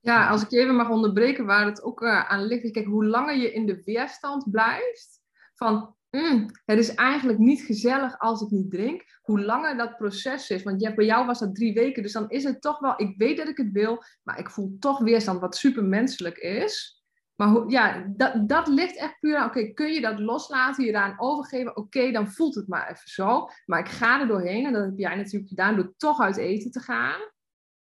Ja, 0.00 0.28
als 0.28 0.42
ik 0.42 0.50
je 0.50 0.58
even 0.58 0.76
mag 0.76 0.88
onderbreken 0.88 1.46
waar 1.46 1.66
het 1.66 1.82
ook 1.82 2.02
uh, 2.02 2.30
aan 2.30 2.44
ligt. 2.44 2.70
Kijk, 2.70 2.86
hoe 2.86 3.04
langer 3.04 3.36
je 3.36 3.52
in 3.52 3.66
de 3.66 3.82
weerstand 3.84 4.50
blijft, 4.50 5.20
van 5.54 5.94
mm, 6.10 6.50
het 6.64 6.78
is 6.78 6.94
eigenlijk 6.94 7.38
niet 7.38 7.60
gezellig 7.60 8.18
als 8.18 8.42
ik 8.42 8.50
niet 8.50 8.70
drink. 8.70 9.18
Hoe 9.22 9.40
langer 9.40 9.76
dat 9.76 9.96
proces 9.96 10.50
is, 10.50 10.62
want 10.62 10.94
bij 10.94 11.04
jou 11.04 11.26
was 11.26 11.38
dat 11.38 11.54
drie 11.54 11.74
weken, 11.74 12.02
dus 12.02 12.12
dan 12.12 12.30
is 12.30 12.44
het 12.44 12.60
toch 12.60 12.78
wel, 12.78 12.94
ik 12.96 13.14
weet 13.16 13.36
dat 13.36 13.48
ik 13.48 13.56
het 13.56 13.72
wil, 13.72 14.02
maar 14.22 14.38
ik 14.38 14.50
voel 14.50 14.76
toch 14.78 14.98
weerstand, 14.98 15.40
wat 15.40 15.56
super 15.56 15.84
menselijk 15.84 16.38
is. 16.38 17.04
Maar 17.40 17.48
hoe, 17.48 17.70
ja, 17.70 18.04
dat, 18.16 18.48
dat 18.48 18.68
ligt 18.68 18.96
echt 18.96 19.18
puur 19.20 19.36
aan, 19.36 19.48
oké, 19.48 19.72
kun 19.72 19.92
je 19.92 20.00
dat 20.00 20.18
loslaten, 20.18 20.84
je 20.84 20.92
daaraan 20.92 21.20
overgeven, 21.20 21.76
oké, 21.76 22.10
dan 22.10 22.32
voelt 22.32 22.54
het 22.54 22.68
maar 22.68 22.90
even 22.90 23.08
zo. 23.08 23.48
Maar 23.66 23.78
ik 23.78 23.88
ga 23.88 24.20
er 24.20 24.26
doorheen, 24.26 24.66
en 24.66 24.72
dat 24.72 24.84
heb 24.84 24.98
jij 24.98 25.16
natuurlijk 25.16 25.48
gedaan, 25.48 25.76
door 25.76 25.94
toch 25.96 26.20
uit 26.20 26.36
eten 26.36 26.70
te 26.70 26.80
gaan. 26.80 27.20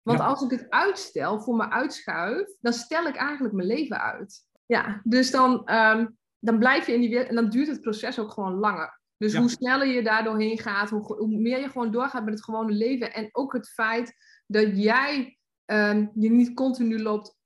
Want 0.03 0.19
ja. 0.19 0.27
als 0.27 0.43
ik 0.43 0.51
het 0.51 0.71
uitstel, 0.71 1.41
voor 1.41 1.57
me 1.57 1.71
uitschuif, 1.71 2.57
dan 2.61 2.73
stel 2.73 3.07
ik 3.07 3.17
eigenlijk 3.17 3.55
mijn 3.55 3.69
leven 3.69 4.01
uit. 4.01 4.47
Ja, 4.67 5.01
dus 5.05 5.31
dan, 5.31 5.73
um, 5.75 6.18
dan 6.39 6.59
blijf 6.59 6.87
je 6.87 6.93
in 6.93 7.01
die 7.01 7.11
wereld 7.11 7.29
en 7.29 7.35
dan 7.35 7.49
duurt 7.49 7.69
het 7.69 7.81
proces 7.81 8.19
ook 8.19 8.33
gewoon 8.33 8.55
langer. 8.55 9.01
Dus 9.17 9.33
ja. 9.33 9.41
hoe 9.41 9.51
sneller 9.51 9.87
je 9.87 10.03
daar 10.03 10.25
doorheen 10.25 10.59
gaat, 10.59 10.91
hoe, 10.91 11.15
hoe, 11.17 11.39
meer 11.39 11.61
je 11.61 11.69
gewoon 11.69 11.91
doorgaat 11.91 12.25
met 12.25 12.35
het 12.35 12.45
gewone 12.45 12.73
leven. 12.73 13.13
En 13.13 13.29
ook 13.33 13.53
het 13.53 13.69
feit 13.69 14.17
dat 14.47 14.77
jij 14.77 15.39
um, 15.67 16.11
je 16.15 16.31
niet 16.31 16.55
continu 16.55 17.03
loopt 17.03 17.37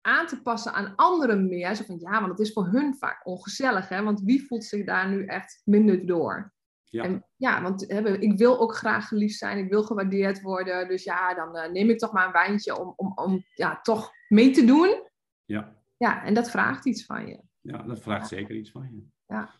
aan 0.00 0.26
te 0.26 0.42
passen 0.42 0.72
aan 0.72 0.94
anderen 0.96 1.48
meer. 1.48 1.74
Zo 1.74 1.84
van 1.84 1.98
ja, 1.98 2.20
want 2.20 2.30
het 2.30 2.38
is 2.38 2.52
voor 2.52 2.66
hun 2.66 2.96
vaak 2.96 3.26
ongezellig. 3.26 3.88
Hè? 3.88 4.02
Want 4.02 4.20
wie 4.20 4.46
voelt 4.46 4.64
zich 4.64 4.84
daar 4.84 5.08
nu 5.08 5.26
echt 5.26 5.60
minder 5.64 6.06
door? 6.06 6.52
Ja, 6.84 7.04
en, 7.04 7.26
ja 7.36 7.62
want 7.62 7.84
hè, 7.88 8.18
ik 8.18 8.38
wil 8.38 8.60
ook 8.60 8.74
graag 8.74 9.08
geliefd 9.08 9.38
zijn. 9.38 9.58
Ik 9.58 9.70
wil 9.70 9.82
gewaardeerd 9.82 10.40
worden. 10.40 10.88
Dus 10.88 11.04
ja, 11.04 11.34
dan 11.34 11.56
uh, 11.56 11.68
neem 11.68 11.90
ik 11.90 11.98
toch 11.98 12.12
maar 12.12 12.26
een 12.26 12.32
wijntje 12.32 12.78
om, 12.78 12.92
om, 12.96 13.12
om 13.14 13.44
ja, 13.54 13.80
toch 13.80 14.10
mee 14.28 14.50
te 14.50 14.64
doen. 14.64 15.08
Ja. 15.44 15.78
Ja, 15.96 16.24
en 16.24 16.34
dat 16.34 16.50
vraagt 16.50 16.86
iets 16.86 17.04
van 17.04 17.26
je. 17.26 17.40
Ja, 17.60 17.82
dat 17.82 18.00
vraagt 18.00 18.28
zeker 18.28 18.56
iets 18.56 18.70
van 18.70 18.88
je. 18.92 19.02
Ja. 19.26 19.50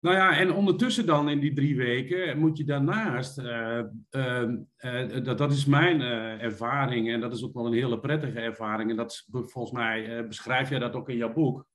Nou 0.00 0.16
ja, 0.16 0.36
en 0.36 0.52
ondertussen 0.52 1.06
dan 1.06 1.28
in 1.28 1.40
die 1.40 1.52
drie 1.52 1.76
weken 1.76 2.38
moet 2.38 2.56
je 2.56 2.64
daarnaast, 2.64 3.38
uh, 3.38 3.80
uh, 4.10 4.48
uh, 4.78 5.24
dat, 5.24 5.38
dat 5.38 5.52
is 5.52 5.64
mijn 5.64 6.00
ervaring 6.40 7.10
en 7.10 7.20
dat 7.20 7.32
is 7.32 7.44
ook 7.44 7.54
wel 7.54 7.66
een 7.66 7.72
hele 7.72 8.00
prettige 8.00 8.40
ervaring 8.40 8.90
en 8.90 8.96
dat 8.96 9.26
volgens 9.30 9.70
mij 9.72 10.26
beschrijf 10.26 10.68
jij 10.68 10.78
dat 10.78 10.94
ook 10.94 11.08
in 11.08 11.16
jouw 11.16 11.32
boek, 11.32 11.66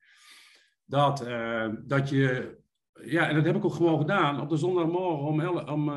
dat, 0.85 1.27
dat 1.85 2.09
je, 2.09 2.57
ja, 3.03 3.29
en 3.29 3.35
dat 3.35 3.45
heb 3.45 3.55
ik 3.55 3.65
ook 3.65 3.73
gewoon 3.73 3.99
gedaan, 3.99 4.41
op 4.41 4.49
de 4.49 4.57
zondagmorgen 4.57 5.27
om, 5.27 5.39
el, 5.39 5.63
om, 5.63 5.89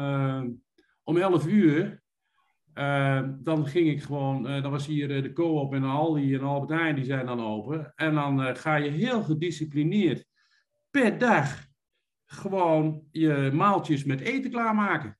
om 1.02 1.16
11 1.16 1.46
uur, 1.46 2.03
dan 3.42 3.66
ging 3.66 3.88
ik 3.88 4.02
gewoon, 4.02 4.42
dan 4.42 4.70
was 4.70 4.86
hier 4.86 5.22
de 5.22 5.32
Co-op 5.32 5.74
en 5.74 5.84
Aldi 5.84 6.34
en 6.34 6.40
Albert 6.40 6.80
Heijn, 6.80 6.94
die 6.94 7.04
zijn 7.04 7.26
dan 7.26 7.40
open, 7.40 7.92
en 7.94 8.14
dan 8.14 8.56
ga 8.56 8.76
je 8.76 8.90
heel 8.90 9.22
gedisciplineerd 9.22 10.26
per 10.90 11.18
dag 11.18 11.66
gewoon 12.24 13.02
je 13.10 13.50
maaltjes 13.52 14.04
met 14.04 14.20
eten 14.20 14.50
klaarmaken. 14.50 15.18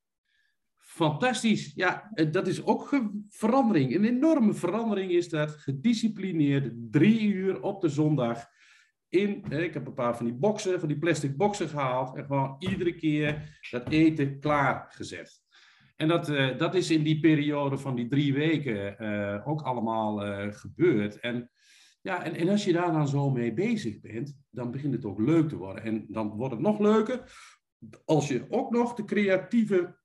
Fantastisch. 0.76 1.72
Ja, 1.74 2.10
dat 2.30 2.46
is 2.46 2.64
ook 2.64 3.00
verandering. 3.28 3.94
Een 3.94 4.04
enorme 4.04 4.54
verandering 4.54 5.10
is 5.10 5.28
dat. 5.28 5.50
Gedisciplineerd, 5.50 6.72
drie 6.90 7.20
uur 7.20 7.62
op 7.62 7.80
de 7.80 7.88
zondag. 7.88 8.46
In, 9.08 9.44
ik 9.50 9.74
heb 9.74 9.86
een 9.86 9.94
paar 9.94 10.16
van 10.16 10.26
die 10.26 10.34
boxen, 10.34 10.80
van 10.80 10.88
die 10.88 10.98
plastic 10.98 11.36
boxen 11.36 11.68
gehaald. 11.68 12.16
En 12.16 12.24
gewoon 12.24 12.56
iedere 12.58 12.94
keer 12.94 13.58
dat 13.70 13.88
eten 13.88 14.40
klaargezet. 14.40 15.43
En 15.96 16.08
dat, 16.08 16.28
uh, 16.28 16.58
dat 16.58 16.74
is 16.74 16.90
in 16.90 17.02
die 17.02 17.20
periode 17.20 17.78
van 17.78 17.94
die 17.94 18.08
drie 18.08 18.34
weken 18.34 18.96
uh, 19.00 19.48
ook 19.48 19.62
allemaal 19.62 20.26
uh, 20.26 20.52
gebeurd. 20.52 21.20
En 21.20 21.50
ja, 22.00 22.24
en, 22.24 22.34
en 22.34 22.48
als 22.48 22.64
je 22.64 22.72
daar 22.72 22.92
dan 22.92 23.08
zo 23.08 23.30
mee 23.30 23.52
bezig 23.52 24.00
bent, 24.00 24.36
dan 24.50 24.70
begint 24.70 24.94
het 24.94 25.04
ook 25.04 25.18
leuk 25.18 25.48
te 25.48 25.56
worden. 25.56 25.84
En 25.84 26.06
dan 26.08 26.28
wordt 26.28 26.54
het 26.54 26.62
nog 26.62 26.78
leuker 26.78 27.22
als 28.04 28.28
je 28.28 28.46
ook 28.48 28.70
nog 28.70 28.94
de 28.94 29.04
creatieve 29.04 29.96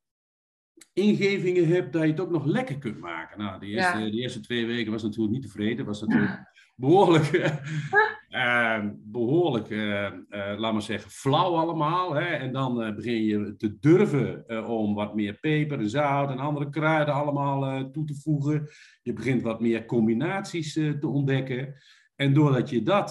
ingevingen 0.94 1.68
hebt, 1.68 1.94
dat 1.94 2.02
je 2.02 2.08
het 2.08 2.20
ook 2.20 2.30
nog 2.30 2.46
lekker 2.46 2.78
kunt 2.78 3.00
maken. 3.00 3.38
Nou, 3.38 3.60
de 3.60 3.66
eerste, 3.66 4.10
de 4.10 4.18
eerste 4.18 4.40
twee 4.40 4.66
weken 4.66 4.92
was 4.92 5.04
natuurlijk 5.04 5.34
niet 5.34 5.42
tevreden. 5.42 5.86
Was 5.86 6.02
natuurlijk 6.02 6.52
behoorlijk, 6.76 7.26
uh, 8.30 8.80
behoorlijk 8.96 9.70
uh, 9.70 10.04
uh, 10.30 10.54
laat 10.58 10.74
maar 10.74 10.82
zeggen, 10.82 11.12
flauw 11.12 11.56
allemaal. 11.56 12.14
Hè? 12.14 12.26
En 12.26 12.54
dan 12.54 12.96
begin 12.96 13.24
je 13.24 13.56
te 13.56 13.78
durven 13.80 14.46
om 14.68 14.96
wat 14.96 15.16
meer 15.16 15.38
peper 15.40 15.80
en 15.80 15.90
zout 15.90 16.30
en 16.30 16.40
andere 16.40 16.70
kruiden 16.70 17.14
allemaal 17.14 17.92
toe 17.92 18.06
te 18.06 18.16
voegen. 18.16 18.68
Je 19.02 19.14
begint 19.14 19.42
wat 19.42 19.60
meer 19.60 19.86
combinaties 19.86 20.74
te 20.74 21.08
ontdekken. 21.08 21.76
En 22.16 22.34
doordat 22.34 22.70
je 22.70 22.84
dat 22.84 23.10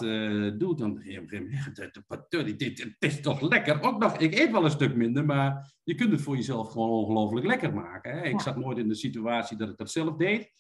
doet, 0.58 0.78
dan 0.78 0.94
begin 0.94 1.12
je 1.12 1.18
op 1.18 1.22
een 1.22 1.28
gegeven 1.28 2.04
moment, 2.08 2.58
dit 2.58 2.96
is 2.98 3.20
toch 3.20 3.40
lekker. 3.40 3.82
Ook 3.82 3.98
nog, 3.98 4.16
ik 4.16 4.38
eet 4.38 4.50
wel 4.50 4.64
een 4.64 4.70
stuk 4.70 4.94
minder, 4.94 5.24
maar 5.24 5.74
je 5.82 5.94
kunt 5.94 6.12
het 6.12 6.20
voor 6.20 6.36
jezelf 6.36 6.70
gewoon 6.70 6.90
ongelooflijk 6.90 7.46
lekker 7.46 7.74
maken. 7.74 8.18
Hè? 8.18 8.24
Ik 8.24 8.40
zat 8.40 8.56
nooit 8.56 8.78
in 8.78 8.88
de 8.88 8.94
situatie 8.94 9.56
dat 9.56 9.68
ik 9.68 9.76
dat 9.76 9.90
zelf 9.90 10.16
deed. 10.16 10.52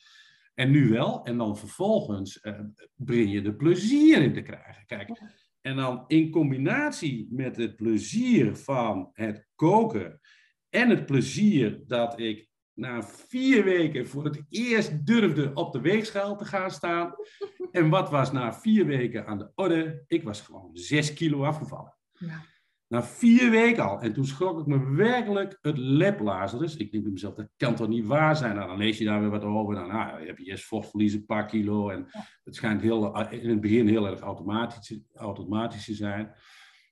En 0.58 0.70
nu 0.70 0.88
wel. 0.88 1.24
En 1.24 1.36
dan 1.36 1.56
vervolgens 1.56 2.38
uh, 2.42 2.60
breng 2.94 3.32
je 3.32 3.42
er 3.42 3.54
plezier 3.54 4.22
in 4.22 4.32
te 4.32 4.42
krijgen. 4.42 4.86
Kijk, 4.86 5.20
en 5.60 5.76
dan 5.76 6.04
in 6.06 6.30
combinatie 6.30 7.28
met 7.30 7.56
het 7.56 7.76
plezier 7.76 8.56
van 8.56 9.10
het 9.12 9.46
koken 9.54 10.20
en 10.68 10.90
het 10.90 11.06
plezier 11.06 11.80
dat 11.86 12.20
ik 12.20 12.48
na 12.72 13.02
vier 13.02 13.64
weken 13.64 14.08
voor 14.08 14.24
het 14.24 14.42
eerst 14.48 15.06
durfde 15.06 15.50
op 15.54 15.72
de 15.72 15.80
weegschaal 15.80 16.36
te 16.36 16.44
gaan 16.44 16.70
staan. 16.70 17.14
En 17.70 17.88
wat 17.88 18.10
was 18.10 18.32
na 18.32 18.54
vier 18.54 18.86
weken 18.86 19.26
aan 19.26 19.38
de 19.38 19.50
orde? 19.54 20.04
Ik 20.06 20.22
was 20.22 20.40
gewoon 20.40 20.70
zes 20.72 21.12
kilo 21.12 21.44
afgevallen. 21.44 21.96
Ja. 22.12 22.44
Na 22.88 23.02
vier 23.02 23.50
weken 23.50 23.84
al. 23.84 24.00
En 24.00 24.12
toen 24.12 24.24
schrok 24.24 24.60
ik 24.60 24.66
me 24.66 24.94
werkelijk 24.94 25.58
het 25.60 25.78
leplazen. 25.78 26.58
Dus 26.58 26.76
ik 26.76 26.92
denk 26.92 27.02
bij 27.02 27.12
mezelf, 27.12 27.34
dat 27.34 27.48
kan 27.56 27.74
toch 27.74 27.88
niet 27.88 28.06
waar 28.06 28.36
zijn? 28.36 28.54
Nou, 28.54 28.68
dan 28.68 28.78
lees 28.78 28.98
je 28.98 29.04
daar 29.04 29.20
weer 29.20 29.30
wat 29.30 29.44
over. 29.44 29.74
Dan 29.74 29.88
nou, 29.88 30.26
heb 30.26 30.38
je 30.38 30.44
eerst 30.44 30.64
vochtverlies 30.64 31.12
een 31.12 31.26
paar 31.26 31.46
kilo. 31.46 31.90
En 31.90 32.06
het 32.44 32.54
schijnt 32.54 32.80
heel, 32.80 33.30
in 33.30 33.48
het 33.50 33.60
begin 33.60 33.88
heel 33.88 34.06
erg 34.06 34.20
automatisch, 34.20 35.00
automatisch 35.14 35.84
te 35.84 35.94
zijn. 35.94 36.34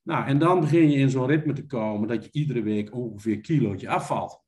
Nou, 0.03 0.26
en 0.26 0.38
dan 0.38 0.61
begin 0.61 0.91
je 0.91 0.99
in 0.99 1.11
zo'n 1.11 1.26
ritme 1.26 1.53
te 1.53 1.67
komen 1.67 2.09
dat 2.09 2.25
je 2.25 2.31
iedere 2.33 2.62
week 2.62 2.95
ongeveer 2.95 3.35
een 3.35 3.43
kilootje 3.43 3.88
afvalt. 3.88 4.45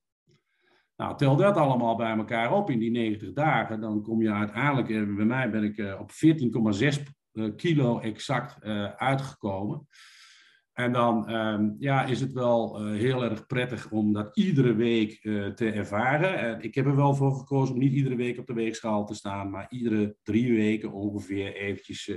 Nou, 0.96 1.16
tel 1.16 1.36
dat 1.36 1.56
allemaal 1.56 1.96
bij 1.96 2.16
elkaar 2.16 2.52
op 2.52 2.70
in 2.70 2.78
die 2.78 2.90
90 2.90 3.32
dagen. 3.32 3.80
Dan 3.80 4.02
kom 4.02 4.22
je 4.22 4.32
uiteindelijk, 4.32 4.88
eh, 4.88 5.14
bij 5.14 5.24
mij 5.24 5.50
ben 5.50 5.64
ik 5.64 5.78
eh, 5.78 6.00
op 6.00 6.10
14,6 6.10 7.02
eh, 7.32 7.44
kilo 7.56 7.98
exact 8.00 8.62
uitgekomen. 8.96 9.86
En 10.78 10.92
dan 10.92 11.30
um, 11.34 11.76
ja, 11.78 12.04
is 12.04 12.20
het 12.20 12.32
wel 12.32 12.80
uh, 12.80 12.98
heel 12.98 13.24
erg 13.24 13.46
prettig 13.46 13.90
om 13.90 14.12
dat 14.12 14.36
iedere 14.36 14.74
week 14.74 15.24
uh, 15.24 15.46
te 15.46 15.70
ervaren. 15.70 16.38
En 16.38 16.60
ik 16.60 16.74
heb 16.74 16.86
er 16.86 16.96
wel 16.96 17.14
voor 17.14 17.32
gekozen 17.32 17.74
om 17.74 17.80
niet 17.80 17.92
iedere 17.92 18.16
week 18.16 18.38
op 18.38 18.46
de 18.46 18.52
weegschaal 18.52 19.06
te 19.06 19.14
staan, 19.14 19.50
maar 19.50 19.66
iedere 19.68 20.16
drie 20.22 20.54
weken 20.54 20.92
ongeveer 20.92 21.54
eventjes 21.54 22.08
uh, 22.08 22.16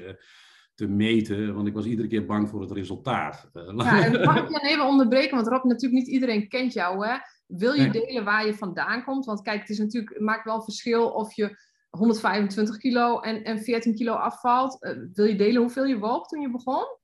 te 0.75 0.87
meten. 0.87 1.55
Want 1.55 1.67
ik 1.67 1.73
was 1.73 1.85
iedere 1.85 2.07
keer 2.07 2.25
bang 2.25 2.49
voor 2.49 2.61
het 2.61 2.71
resultaat. 2.71 3.49
Ja, 3.53 4.03
en 4.03 4.25
mag 4.25 4.37
ik 4.37 4.49
je 4.49 4.69
even 4.69 4.85
onderbreken? 4.85 5.35
Want 5.35 5.47
Rob, 5.47 5.63
natuurlijk 5.63 6.03
niet 6.03 6.13
iedereen 6.13 6.47
kent 6.47 6.73
jou. 6.73 7.07
Hè? 7.07 7.15
Wil 7.47 7.73
je 7.73 7.81
nee. 7.81 8.05
delen 8.05 8.23
waar 8.23 8.45
je 8.45 8.53
vandaan 8.53 9.03
komt? 9.03 9.25
Want 9.25 9.41
kijk, 9.41 9.59
het, 9.59 9.69
is 9.69 9.79
natuurlijk, 9.79 10.13
het 10.13 10.23
maakt 10.23 10.45
wel 10.45 10.63
verschil 10.63 11.09
of 11.09 11.33
je 11.33 11.57
125 11.89 12.77
kilo 12.77 13.19
en, 13.19 13.43
en 13.43 13.59
14 13.59 13.95
kilo 13.95 14.13
afvalt. 14.13 14.77
wil 15.13 15.25
je 15.25 15.35
delen 15.35 15.61
hoeveel 15.61 15.85
je 15.85 15.99
woog 15.99 16.27
toen 16.27 16.41
je 16.41 16.51
begon? 16.51 16.99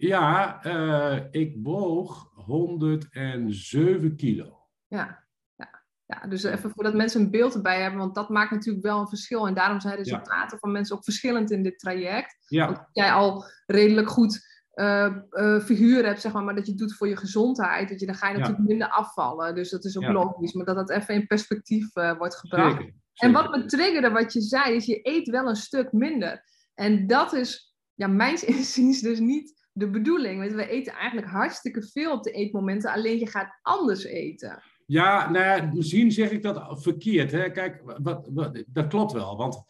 Ja, 0.00 0.60
uh, 0.66 1.18
ik 1.30 1.56
woog 1.62 2.30
107 2.34 4.16
kilo. 4.16 4.68
Ja, 4.86 5.26
ja, 5.56 5.82
ja, 6.06 6.26
dus 6.26 6.42
even 6.42 6.70
voordat 6.70 6.94
mensen 6.94 7.20
een 7.20 7.30
beeld 7.30 7.54
erbij 7.54 7.80
hebben, 7.82 8.00
want 8.00 8.14
dat 8.14 8.28
maakt 8.28 8.50
natuurlijk 8.50 8.84
wel 8.84 9.00
een 9.00 9.08
verschil. 9.08 9.46
En 9.46 9.54
daarom 9.54 9.80
zijn 9.80 9.96
de 9.96 10.02
resultaten 10.02 10.52
ja. 10.52 10.58
van 10.58 10.72
mensen 10.72 10.96
ook 10.96 11.04
verschillend 11.04 11.50
in 11.50 11.62
dit 11.62 11.78
traject. 11.78 12.36
Ja. 12.46 12.66
Want 12.66 12.88
jij 12.92 13.12
al 13.12 13.44
redelijk 13.66 14.08
goed 14.08 14.48
uh, 14.74 15.16
uh, 15.30 15.60
figuur 15.60 16.04
hebt, 16.04 16.20
zeg 16.20 16.32
maar, 16.32 16.44
maar 16.44 16.54
dat 16.54 16.66
je 16.66 16.74
doet 16.74 16.96
voor 16.96 17.08
je 17.08 17.16
gezondheid, 17.16 17.88
dat 17.88 18.00
je, 18.00 18.06
dan 18.06 18.14
ga 18.14 18.28
je 18.28 18.38
natuurlijk 18.38 18.68
minder 18.68 18.88
afvallen. 18.88 19.54
Dus 19.54 19.70
dat 19.70 19.84
is 19.84 19.96
ook 19.96 20.12
logisch, 20.12 20.52
maar 20.52 20.64
dat 20.64 20.76
dat 20.76 20.90
even 20.90 21.14
in 21.14 21.26
perspectief 21.26 21.92
wordt 21.92 22.36
gebracht. 22.36 22.76
Zeker, 22.76 22.82
zeker. 22.82 22.94
En 23.12 23.32
wat 23.32 23.50
me 23.50 23.64
triggerde, 23.64 24.10
wat 24.10 24.32
je 24.32 24.40
zei, 24.40 24.74
is 24.74 24.86
je 24.86 25.00
eet 25.02 25.28
wel 25.28 25.48
een 25.48 25.56
stuk 25.56 25.92
minder. 25.92 26.44
En 26.74 27.06
dat 27.06 27.32
is, 27.32 27.76
ja, 27.94 28.06
mijns 28.06 28.44
inziens 28.54 29.00
dus 29.00 29.18
niet 29.18 29.59
de 29.80 29.90
bedoeling. 29.90 30.54
we 30.54 30.68
eten 30.68 30.92
eigenlijk 30.92 31.28
hartstikke 31.30 31.82
veel 31.82 32.12
op 32.12 32.22
de 32.22 32.30
eetmomenten, 32.30 32.92
alleen 32.92 33.18
je 33.18 33.26
gaat 33.26 33.58
anders 33.62 34.04
eten. 34.04 34.62
Ja, 34.86 35.30
nou 35.30 35.44
ja, 35.44 35.70
misschien 35.74 36.12
zeg 36.12 36.30
ik 36.30 36.42
dat 36.42 36.82
verkeerd. 36.82 37.32
Hè? 37.32 37.50
Kijk, 37.50 37.82
wat, 38.02 38.30
wat, 38.32 38.64
dat 38.66 38.86
klopt 38.86 39.12
wel. 39.12 39.36
Want 39.36 39.62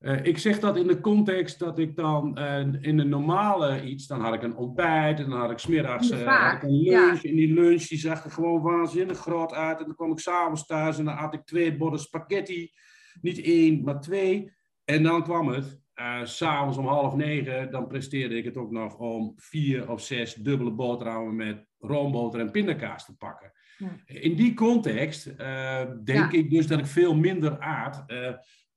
uh, 0.00 0.24
ik 0.24 0.38
zeg 0.38 0.58
dat 0.58 0.76
in 0.76 0.86
de 0.86 1.00
context 1.00 1.58
dat 1.58 1.78
ik 1.78 1.96
dan 1.96 2.38
uh, 2.38 2.58
in 2.58 2.98
een 2.98 3.08
normale 3.08 3.84
iets, 3.84 4.06
dan 4.06 4.20
had 4.20 4.34
ik 4.34 4.42
een 4.42 4.56
ontbijt 4.56 5.18
en 5.18 5.30
dan 5.30 5.40
had 5.40 5.50
ik 5.50 5.58
smiddags 5.58 6.10
uh, 6.10 6.44
had 6.44 6.54
ik 6.54 6.62
een 6.62 6.82
lunch. 6.82 7.22
Ja. 7.22 7.28
En 7.28 7.36
die 7.36 7.54
lunch 7.54 7.82
die 7.82 7.98
zag 7.98 8.24
er 8.24 8.30
gewoon 8.30 8.62
waanzinnig 8.62 9.18
groot 9.18 9.52
uit. 9.52 9.78
En 9.78 9.84
dan 9.84 9.94
kwam 9.94 10.10
ik 10.10 10.18
s'avonds 10.18 10.66
thuis 10.66 10.98
en 10.98 11.04
dan 11.04 11.14
had 11.14 11.34
ik 11.34 11.44
twee 11.44 11.76
borden 11.76 12.00
spaghetti. 12.00 12.72
Niet 13.20 13.40
één, 13.40 13.84
maar 13.84 14.00
twee. 14.00 14.52
En 14.84 15.02
dan 15.02 15.22
kwam 15.22 15.48
het. 15.48 15.81
Uh, 16.02 16.24
S'avonds 16.24 16.76
om 16.76 16.86
half 16.86 17.14
negen, 17.14 17.70
dan 17.70 17.86
presteerde 17.86 18.36
ik 18.36 18.44
het 18.44 18.56
ook 18.56 18.70
nog 18.70 18.96
om 18.98 19.32
vier 19.36 19.90
of 19.90 20.00
zes 20.00 20.34
dubbele 20.34 20.70
boterhammen 20.70 21.36
met 21.36 21.66
roomboter 21.78 22.40
en 22.40 22.50
pindakaas 22.50 23.04
te 23.04 23.16
pakken. 23.16 23.52
Ja. 23.78 23.88
In 24.04 24.34
die 24.34 24.54
context 24.54 25.26
uh, 25.26 25.80
denk 26.04 26.32
ja. 26.32 26.38
ik 26.38 26.50
dus 26.50 26.66
dat 26.66 26.78
ik 26.78 26.86
veel 26.86 27.14
minder 27.14 27.58
aard. 27.60 28.10
Uh, 28.10 28.28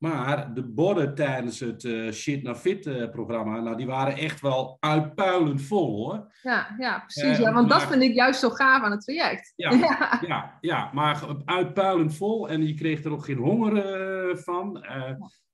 maar 0.10 0.54
de 0.54 0.64
borden 0.64 1.16
tijdens 1.16 1.60
het 1.60 1.88
Shit 2.12 2.44
naar 2.44 2.56
Fit 2.56 3.12
programma, 3.12 3.60
nou, 3.60 3.78
die 3.78 3.86
waren 3.86 4.18
echt 4.18 4.42
wel 4.42 4.78
uitpuilend 4.80 5.62
vol 5.62 5.96
hoor. 5.96 6.34
Ja, 6.42 6.76
ja 6.78 7.00
precies. 7.00 7.38
ja, 7.38 7.54
want 7.54 7.68
maar, 7.68 7.80
dat 7.80 7.88
vind 7.88 8.02
ik 8.02 8.14
juist 8.14 8.40
zo 8.40 8.50
gaaf 8.50 8.84
aan 8.84 8.92
het 8.92 9.02
traject. 9.02 9.54
Ja, 9.66 9.72
ja. 9.72 10.20
ja, 10.22 10.58
ja 10.62 10.90
maar 10.94 11.26
uitpuilend 11.46 12.16
vol 12.16 12.50
en 12.50 12.68
je 12.68 12.74
kreeg 12.74 13.04
er 13.04 13.12
ook 13.12 13.26
geen 13.26 13.38
honger 13.38 14.38
van. 14.38 14.86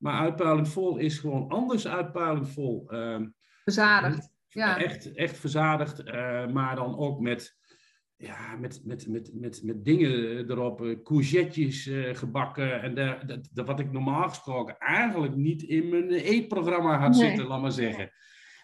Maar 0.02 0.20
uitpuilend 0.20 0.70
vol 0.70 0.98
is 0.98 1.18
gewoon 1.18 1.50
anders 1.50 1.88
uitpuilend 1.88 2.50
vol. 2.50 2.86
Uh, 2.90 3.20
verzadigd. 3.64 4.30
Ja. 4.48 4.78
Echt, 4.78 5.14
echt 5.14 5.38
verzadigd, 5.38 6.06
uh, 6.06 6.48
maar 6.48 6.76
dan 6.76 6.98
ook 6.98 7.20
met, 7.20 7.58
ja, 8.22 8.56
met, 8.60 8.82
met, 8.86 9.08
met, 9.08 9.32
met, 9.34 9.62
met 9.64 9.86
dingen 9.86 10.50
erop, 10.50 10.82
uh, 10.82 11.04
courgettes 11.04 11.88
uh, 11.88 12.16
gebakken. 12.16 12.82
En 12.82 12.96
de, 12.96 13.18
de, 13.26 13.42
de, 13.52 13.64
wat 13.64 13.80
ik 13.80 13.92
normaal 13.92 14.30
gesproken 14.30 14.78
eigenlijk 14.78 15.36
niet 15.36 15.64
in 15.64 15.90
mijn 15.90 16.10
eetprogramma 16.10 17.00
had 17.00 17.10
nee. 17.10 17.28
zitten, 17.28 17.48
laat 17.48 17.62
maar 17.62 17.72
zeggen. 17.72 18.12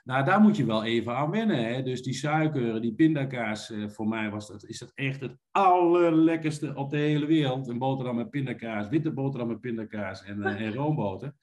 Nou, 0.03 0.25
daar 0.25 0.41
moet 0.41 0.57
je 0.57 0.65
wel 0.65 0.83
even 0.83 1.15
aan 1.15 1.31
wennen. 1.31 1.65
Hè? 1.65 1.83
Dus 1.83 2.03
die 2.03 2.13
suiker, 2.13 2.81
die 2.81 2.93
pindakaas, 2.93 3.71
uh, 3.71 3.89
voor 3.89 4.07
mij 4.07 4.29
was 4.29 4.47
dat, 4.47 4.65
is 4.65 4.79
dat 4.79 4.91
echt 4.95 5.21
het 5.21 5.37
allerlekkerste 5.51 6.75
op 6.75 6.89
de 6.89 6.97
hele 6.97 7.25
wereld. 7.25 7.67
Een 7.67 7.77
boterham 7.77 8.15
met 8.15 8.29
pindakaas, 8.29 8.89
witte 8.89 9.11
boterham 9.11 9.47
met 9.47 9.61
pindakaas 9.61 10.23
en, 10.23 10.39
uh, 10.39 10.61
en 10.61 10.73
roomboter. 10.79 11.33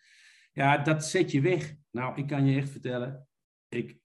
Ja, 0.52 0.78
dat 0.78 1.04
zet 1.04 1.30
je 1.30 1.40
weg. 1.40 1.74
Nou, 1.90 2.16
ik 2.16 2.26
kan 2.26 2.46
je 2.46 2.56
echt 2.56 2.70
vertellen, 2.70 3.26
ik, 3.68 3.98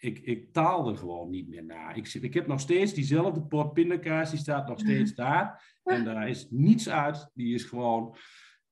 ik, 0.00 0.18
ik 0.18 0.52
taal 0.52 0.88
er 0.88 0.96
gewoon 0.96 1.30
niet 1.30 1.48
meer 1.48 1.64
naar. 1.64 1.96
Ik, 1.96 2.14
ik 2.14 2.34
heb 2.34 2.46
nog 2.46 2.60
steeds 2.60 2.94
diezelfde 2.94 3.42
pot 3.42 3.72
pindakaas, 3.72 4.30
die 4.30 4.38
staat 4.38 4.68
nog 4.68 4.78
steeds 4.78 5.14
daar. 5.14 5.78
En 5.84 6.04
daar 6.04 6.28
is 6.28 6.46
niets 6.50 6.88
uit. 6.88 7.30
Die 7.34 7.54
is 7.54 7.64
gewoon 7.64 8.16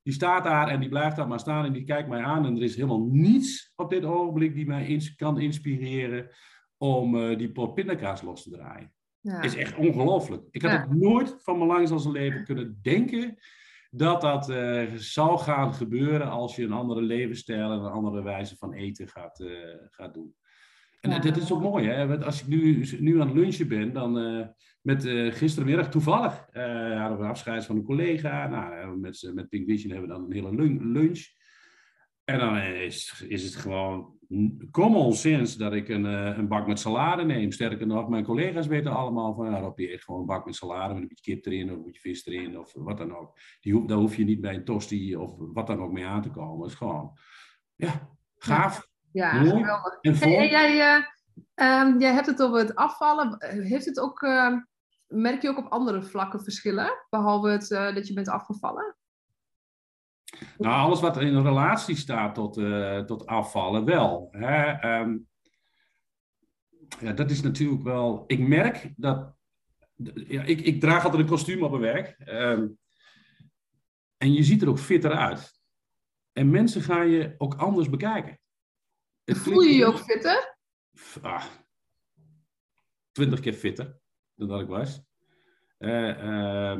die 0.08 0.16
staat 0.16 0.44
daar 0.44 0.68
en 0.68 0.80
die 0.80 0.88
blijft 0.88 1.16
daar 1.16 1.28
maar 1.28 1.40
staan 1.40 1.64
en 1.64 1.72
die 1.72 1.84
kijkt 1.84 2.08
mij 2.08 2.22
aan. 2.22 2.46
En 2.46 2.56
er 2.56 2.62
is 2.62 2.74
helemaal 2.74 3.06
niets 3.10 3.72
op 3.76 3.90
dit 3.90 4.04
ogenblik 4.04 4.54
die 4.54 4.66
mij 4.66 4.86
ins 4.86 5.14
kan 5.14 5.40
inspireren 5.40 6.30
om 6.76 7.14
uh, 7.14 7.38
die 7.38 7.52
pot 7.52 7.74
pindakaas 7.74 8.22
los 8.22 8.42
te 8.42 8.50
draaien. 8.50 8.92
Ja. 9.20 9.42
is 9.42 9.56
echt 9.56 9.76
ongelooflijk. 9.76 10.42
Ik 10.50 10.62
had 10.62 10.70
ja. 10.70 10.84
ook 10.84 10.94
nooit 10.94 11.36
van 11.38 11.56
mijn 11.56 11.70
langs 11.70 11.90
als 11.90 12.06
leven 12.06 12.44
kunnen 12.44 12.78
denken 12.82 13.38
dat 13.90 14.20
dat 14.20 14.50
uh, 14.50 14.92
zou 14.94 15.38
gaan 15.38 15.74
gebeuren 15.74 16.30
als 16.30 16.56
je 16.56 16.64
een 16.64 16.72
andere 16.72 17.02
levensstijl 17.02 17.70
en 17.70 17.78
een 17.78 17.92
andere 17.92 18.22
wijze 18.22 18.56
van 18.56 18.72
eten 18.72 19.08
gaat, 19.08 19.40
uh, 19.40 19.50
gaat 19.90 20.14
doen. 20.14 20.34
En 21.00 21.10
ja. 21.10 21.18
dat 21.18 21.36
is 21.36 21.52
ook 21.52 21.62
mooi, 21.62 21.88
hè? 21.88 22.06
Want 22.06 22.24
als 22.24 22.40
ik 22.40 22.46
nu, 22.46 22.86
nu 22.98 23.20
aan 23.20 23.26
het 23.26 23.36
lunchen 23.36 23.68
ben, 23.68 23.92
dan 23.92 24.18
uh, 24.18 24.46
met 24.82 25.04
uh, 25.04 25.32
gistermiddag 25.32 25.90
toevallig 25.90 26.46
uh, 26.52 27.00
hadden 27.00 27.18
we 27.18 27.24
afscheid 27.24 27.64
van 27.64 27.76
een 27.76 27.84
collega. 27.84 28.48
Nou, 28.48 28.98
met, 28.98 29.30
met 29.34 29.48
Pink 29.48 29.68
Vision 29.68 29.92
hebben 29.92 30.08
we 30.08 30.14
dan 30.14 30.24
een 30.24 30.32
hele 30.32 30.78
lunch. 30.92 31.26
En 32.24 32.38
dan 32.38 32.56
is, 32.56 33.24
is 33.28 33.44
het 33.44 33.54
gewoon 33.54 34.18
common 34.70 35.12
sense 35.12 35.58
dat 35.58 35.72
ik 35.72 35.88
een, 35.88 36.04
een 36.04 36.48
bak 36.48 36.66
met 36.66 36.78
salade 36.78 37.24
neem. 37.24 37.52
Sterker 37.52 37.86
nog, 37.86 38.08
mijn 38.08 38.24
collega's 38.24 38.66
weten 38.66 38.92
allemaal 38.92 39.34
van, 39.34 39.50
ja, 39.50 39.58
Rob, 39.58 39.78
je 39.78 39.92
eet 39.92 40.02
gewoon 40.04 40.20
een 40.20 40.26
bak 40.26 40.44
met 40.44 40.54
salade 40.54 40.92
met 40.92 41.02
een 41.02 41.08
beetje 41.08 41.34
kip 41.34 41.46
erin 41.46 41.70
of 41.70 41.76
een 41.76 41.84
beetje 41.84 42.00
vis 42.00 42.26
erin 42.26 42.58
of 42.58 42.72
wat 42.74 42.98
dan 42.98 43.16
ook. 43.16 43.38
Die, 43.60 43.86
daar 43.86 43.98
hoef 43.98 44.16
je 44.16 44.24
niet 44.24 44.40
bij 44.40 44.54
een 44.54 44.64
tosti 44.64 45.16
of 45.16 45.34
wat 45.36 45.66
dan 45.66 45.80
ook 45.80 45.92
mee 45.92 46.04
aan 46.04 46.22
te 46.22 46.30
komen. 46.30 46.62
Het 46.62 46.70
is 46.70 46.76
gewoon, 46.76 47.12
ja, 47.74 48.10
gaaf. 48.36 48.87
Ja, 49.18 49.30
geweldig. 49.30 49.98
En, 50.00 50.48
jij, 50.48 50.98
uh, 51.54 51.86
um, 51.86 52.00
jij 52.00 52.12
hebt 52.12 52.26
het 52.26 52.42
over 52.42 52.58
het 52.58 52.74
afvallen. 52.74 53.36
Heeft 53.44 53.84
het 53.84 54.00
ook 54.00 54.22
uh, 54.22 54.56
merk 55.06 55.42
je 55.42 55.48
ook 55.48 55.58
op 55.58 55.72
andere 55.72 56.02
vlakken 56.02 56.42
verschillen? 56.42 57.06
Behalve 57.10 57.48
het, 57.48 57.70
uh, 57.70 57.94
dat 57.94 58.06
je 58.06 58.14
bent 58.14 58.28
afgevallen? 58.28 58.96
Nou, 60.58 60.74
alles 60.74 61.00
wat 61.00 61.20
in 61.20 61.34
een 61.34 61.42
relatie 61.42 61.96
staat 61.96 62.34
tot, 62.34 62.58
uh, 62.58 62.98
tot 62.98 63.26
afvallen, 63.26 63.84
wel. 63.84 64.28
Hè? 64.30 64.84
Um, 65.00 65.28
ja, 67.00 67.12
dat 67.12 67.30
is 67.30 67.42
natuurlijk 67.42 67.82
wel. 67.82 68.24
Ik 68.26 68.38
merk 68.38 68.92
dat. 68.96 69.36
Ja, 70.14 70.42
ik, 70.42 70.60
ik 70.60 70.80
draag 70.80 71.04
altijd 71.04 71.22
een 71.22 71.28
kostuum 71.28 71.62
op 71.62 71.70
mijn 71.70 71.82
werk. 71.82 72.16
Um, 72.28 72.78
en 74.16 74.32
je 74.32 74.42
ziet 74.42 74.62
er 74.62 74.68
ook 74.68 74.78
fitter 74.78 75.12
uit. 75.12 75.60
En 76.32 76.50
mensen 76.50 76.82
gaan 76.82 77.08
je 77.08 77.34
ook 77.38 77.54
anders 77.54 77.90
bekijken. 77.90 78.38
Voel 79.36 79.60
je 79.60 79.74
je 79.74 79.84
ook 79.84 79.98
fitter? 79.98 80.56
Ah, 81.22 81.44
twintig 83.12 83.40
keer 83.40 83.52
fitter 83.52 83.98
dan 84.34 84.48
dat 84.48 84.60
ik 84.60 84.68
was. 84.68 85.06
Uh, 85.78 86.24
uh, 86.24 86.78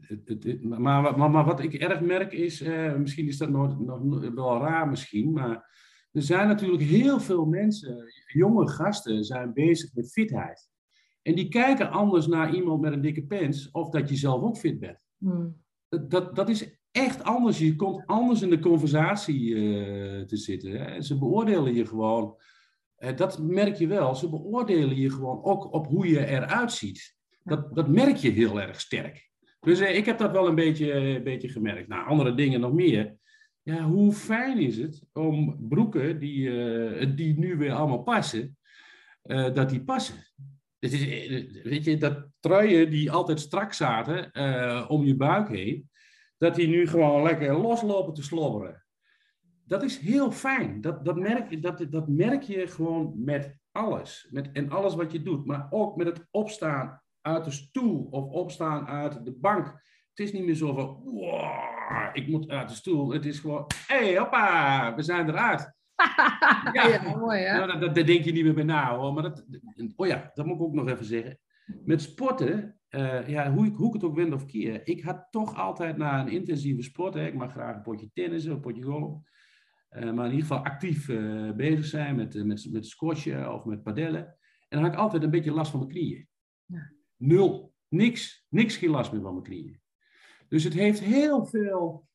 het, 0.00 0.28
het, 0.28 0.62
maar, 0.62 1.16
maar, 1.16 1.30
maar, 1.30 1.44
wat 1.44 1.60
ik 1.60 1.74
erg 1.74 2.00
merk 2.00 2.32
is, 2.32 2.62
uh, 2.62 2.94
misschien 2.94 3.26
is 3.26 3.38
dat 3.38 3.48
nog, 3.48 3.80
nog 3.80 4.30
wel 4.34 4.60
raar 4.60 4.88
misschien, 4.88 5.32
maar 5.32 5.70
er 6.12 6.22
zijn 6.22 6.48
natuurlijk 6.48 6.82
heel 6.82 7.20
veel 7.20 7.44
mensen, 7.44 8.04
jonge 8.26 8.68
gasten, 8.68 9.24
zijn 9.24 9.52
bezig 9.52 9.94
met 9.94 10.12
fitheid. 10.12 10.68
En 11.22 11.34
die 11.34 11.48
kijken 11.48 11.90
anders 11.90 12.26
naar 12.26 12.54
iemand 12.54 12.80
met 12.80 12.92
een 12.92 13.00
dikke 13.00 13.26
pens 13.26 13.70
of 13.70 13.90
dat 13.90 14.08
je 14.08 14.16
zelf 14.16 14.42
ook 14.42 14.56
fit 14.56 14.78
bent. 14.78 15.06
Hmm. 15.18 15.62
Dat, 15.88 16.10
dat, 16.10 16.36
dat 16.36 16.48
is 16.48 16.79
echt 16.92 17.22
anders. 17.22 17.58
Je 17.58 17.76
komt 17.76 18.06
anders 18.06 18.42
in 18.42 18.50
de 18.50 18.58
conversatie 18.58 19.54
te 20.26 20.36
zitten. 20.36 20.70
Hè. 20.70 21.02
Ze 21.02 21.18
beoordelen 21.18 21.74
je 21.74 21.86
gewoon 21.86 22.36
uh, 23.00 23.16
dat 23.16 23.38
merk 23.38 23.76
je 23.76 23.86
wel. 23.86 24.14
Ze 24.14 24.28
beoordelen 24.28 24.96
je 24.96 25.10
gewoon 25.10 25.42
ook 25.44 25.72
op 25.72 25.86
hoe 25.86 26.08
je 26.08 26.26
eruit 26.26 26.72
ziet. 26.72 27.16
Dat, 27.42 27.74
dat 27.74 27.88
merk 27.88 28.16
je 28.16 28.30
heel 28.30 28.60
erg 28.60 28.80
sterk. 28.80 29.30
Dus 29.60 29.80
uh, 29.80 29.96
ik 29.96 30.06
heb 30.06 30.18
dat 30.18 30.30
wel 30.30 30.48
een 30.48 30.54
beetje, 30.54 30.92
een 30.92 31.22
beetje 31.22 31.48
gemerkt. 31.48 31.88
Nou, 31.88 32.06
andere 32.06 32.34
dingen 32.34 32.60
nog 32.60 32.72
meer. 32.72 33.14
Ja, 33.62 33.82
hoe 33.82 34.12
fijn 34.12 34.58
is 34.58 34.76
het 34.76 35.02
om 35.12 35.56
broeken 35.68 36.18
die, 36.18 37.14
die 37.14 37.38
nu 37.38 37.56
weer 37.56 37.72
allemaal 37.72 38.02
passen, 38.02 38.58
dat 39.22 39.70
die 39.70 39.84
passen. 39.84 40.14
Het 40.78 40.92
is, 40.92 41.04
weet 41.62 41.84
je, 41.84 41.96
dat 41.96 42.26
truien 42.40 42.90
die 42.90 43.10
altijd 43.10 43.40
strak 43.40 43.72
zaten 43.72 44.30
om 44.88 45.04
je 45.04 45.16
buik 45.16 45.48
heen, 45.48 45.89
dat 46.40 46.54
die 46.54 46.68
nu 46.68 46.86
gewoon 46.86 47.22
lekker 47.22 47.58
loslopen 47.58 48.14
te 48.14 48.22
slobberen 48.22 48.84
dat 49.70 49.82
is 49.82 49.98
heel 49.98 50.32
fijn. 50.32 50.80
Dat, 50.80 51.04
dat, 51.04 51.16
merk, 51.16 51.62
dat, 51.62 51.86
dat 51.90 52.08
merk 52.08 52.42
je 52.42 52.66
gewoon 52.66 53.12
met 53.16 53.56
alles. 53.72 54.28
Met, 54.30 54.50
en 54.52 54.70
alles 54.70 54.94
wat 54.94 55.12
je 55.12 55.22
doet. 55.22 55.46
Maar 55.46 55.66
ook 55.70 55.96
met 55.96 56.06
het 56.06 56.26
opstaan 56.30 57.02
uit 57.20 57.44
de 57.44 57.50
stoel 57.50 58.08
of 58.10 58.24
opstaan 58.24 58.86
uit 58.86 59.24
de 59.24 59.32
bank. 59.32 59.66
Het 60.08 60.26
is 60.26 60.32
niet 60.32 60.44
meer 60.44 60.54
zo 60.54 60.74
van, 60.74 61.00
wow, 61.04 62.10
ik 62.12 62.28
moet 62.28 62.48
uit 62.48 62.68
de 62.68 62.74
stoel. 62.74 63.12
Het 63.12 63.26
is 63.26 63.38
gewoon, 63.38 63.66
hé, 63.86 63.96
hey, 63.96 64.18
hoppa, 64.18 64.94
we 64.94 65.02
zijn 65.02 65.28
eruit. 65.28 65.60
ja, 66.72 66.86
ja, 66.86 67.16
mooi 67.16 67.40
hè? 67.40 67.58
Nou, 67.58 67.80
dat, 67.80 67.94
dat, 67.94 68.06
denk 68.06 68.24
je 68.24 68.32
niet 68.32 68.44
meer 68.44 68.54
bij 68.54 68.64
na 68.64 68.96
hoor. 68.96 69.12
Maar 69.12 69.22
dat, 69.22 69.44
oh 69.96 70.06
ja, 70.06 70.30
dat 70.34 70.46
moet 70.46 70.56
ik 70.56 70.62
ook 70.62 70.74
nog 70.74 70.88
even 70.88 71.04
zeggen. 71.04 71.38
Met 71.84 72.02
sporten, 72.02 72.79
uh, 72.90 73.28
ja, 73.28 73.52
hoe, 73.52 73.66
ik, 73.66 73.74
hoe 73.74 73.86
ik 73.86 73.92
het 73.92 74.04
ook 74.04 74.14
wend 74.14 74.32
of 74.32 74.46
keer. 74.46 74.86
Ik 74.86 75.02
had 75.02 75.26
toch 75.30 75.56
altijd 75.56 75.96
na 75.96 76.20
een 76.20 76.28
intensieve 76.28 76.82
sport, 76.82 77.14
hè, 77.14 77.26
ik 77.26 77.34
mag 77.34 77.52
graag 77.52 77.76
een 77.76 77.82
potje 77.82 78.10
tennis, 78.12 78.44
een 78.44 78.60
potje 78.60 78.82
golf. 78.82 79.22
Uh, 79.90 80.12
maar 80.12 80.24
in 80.24 80.32
ieder 80.32 80.46
geval 80.46 80.64
actief 80.64 81.08
uh, 81.08 81.52
bezig 81.52 81.84
zijn 81.84 82.16
met, 82.16 82.44
met, 82.44 82.68
met 82.70 82.86
squashen 82.86 83.54
of 83.54 83.64
met 83.64 83.82
padellen. 83.82 84.24
En 84.68 84.78
dan 84.78 84.82
had 84.82 84.92
ik 84.92 84.98
altijd 84.98 85.22
een 85.22 85.30
beetje 85.30 85.52
last 85.52 85.70
van 85.70 85.80
mijn 85.80 85.92
knieën. 85.92 86.28
Ja. 86.64 86.92
Nul. 87.16 87.74
Niks. 87.88 88.46
Niks 88.48 88.76
geen 88.76 88.90
last 88.90 89.12
meer 89.12 89.20
van 89.20 89.32
mijn 89.32 89.44
knieën. 89.44 89.80
Dus 90.48 90.64
het 90.64 90.72
heeft 90.72 91.00
heel 91.00 91.46
veel 91.46 92.08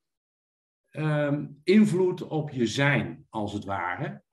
um, 0.92 1.60
invloed 1.64 2.22
op 2.22 2.50
je 2.50 2.68
zijn, 2.68 3.26
als 3.30 3.54
het 3.54 3.66
ware. 3.66 4.24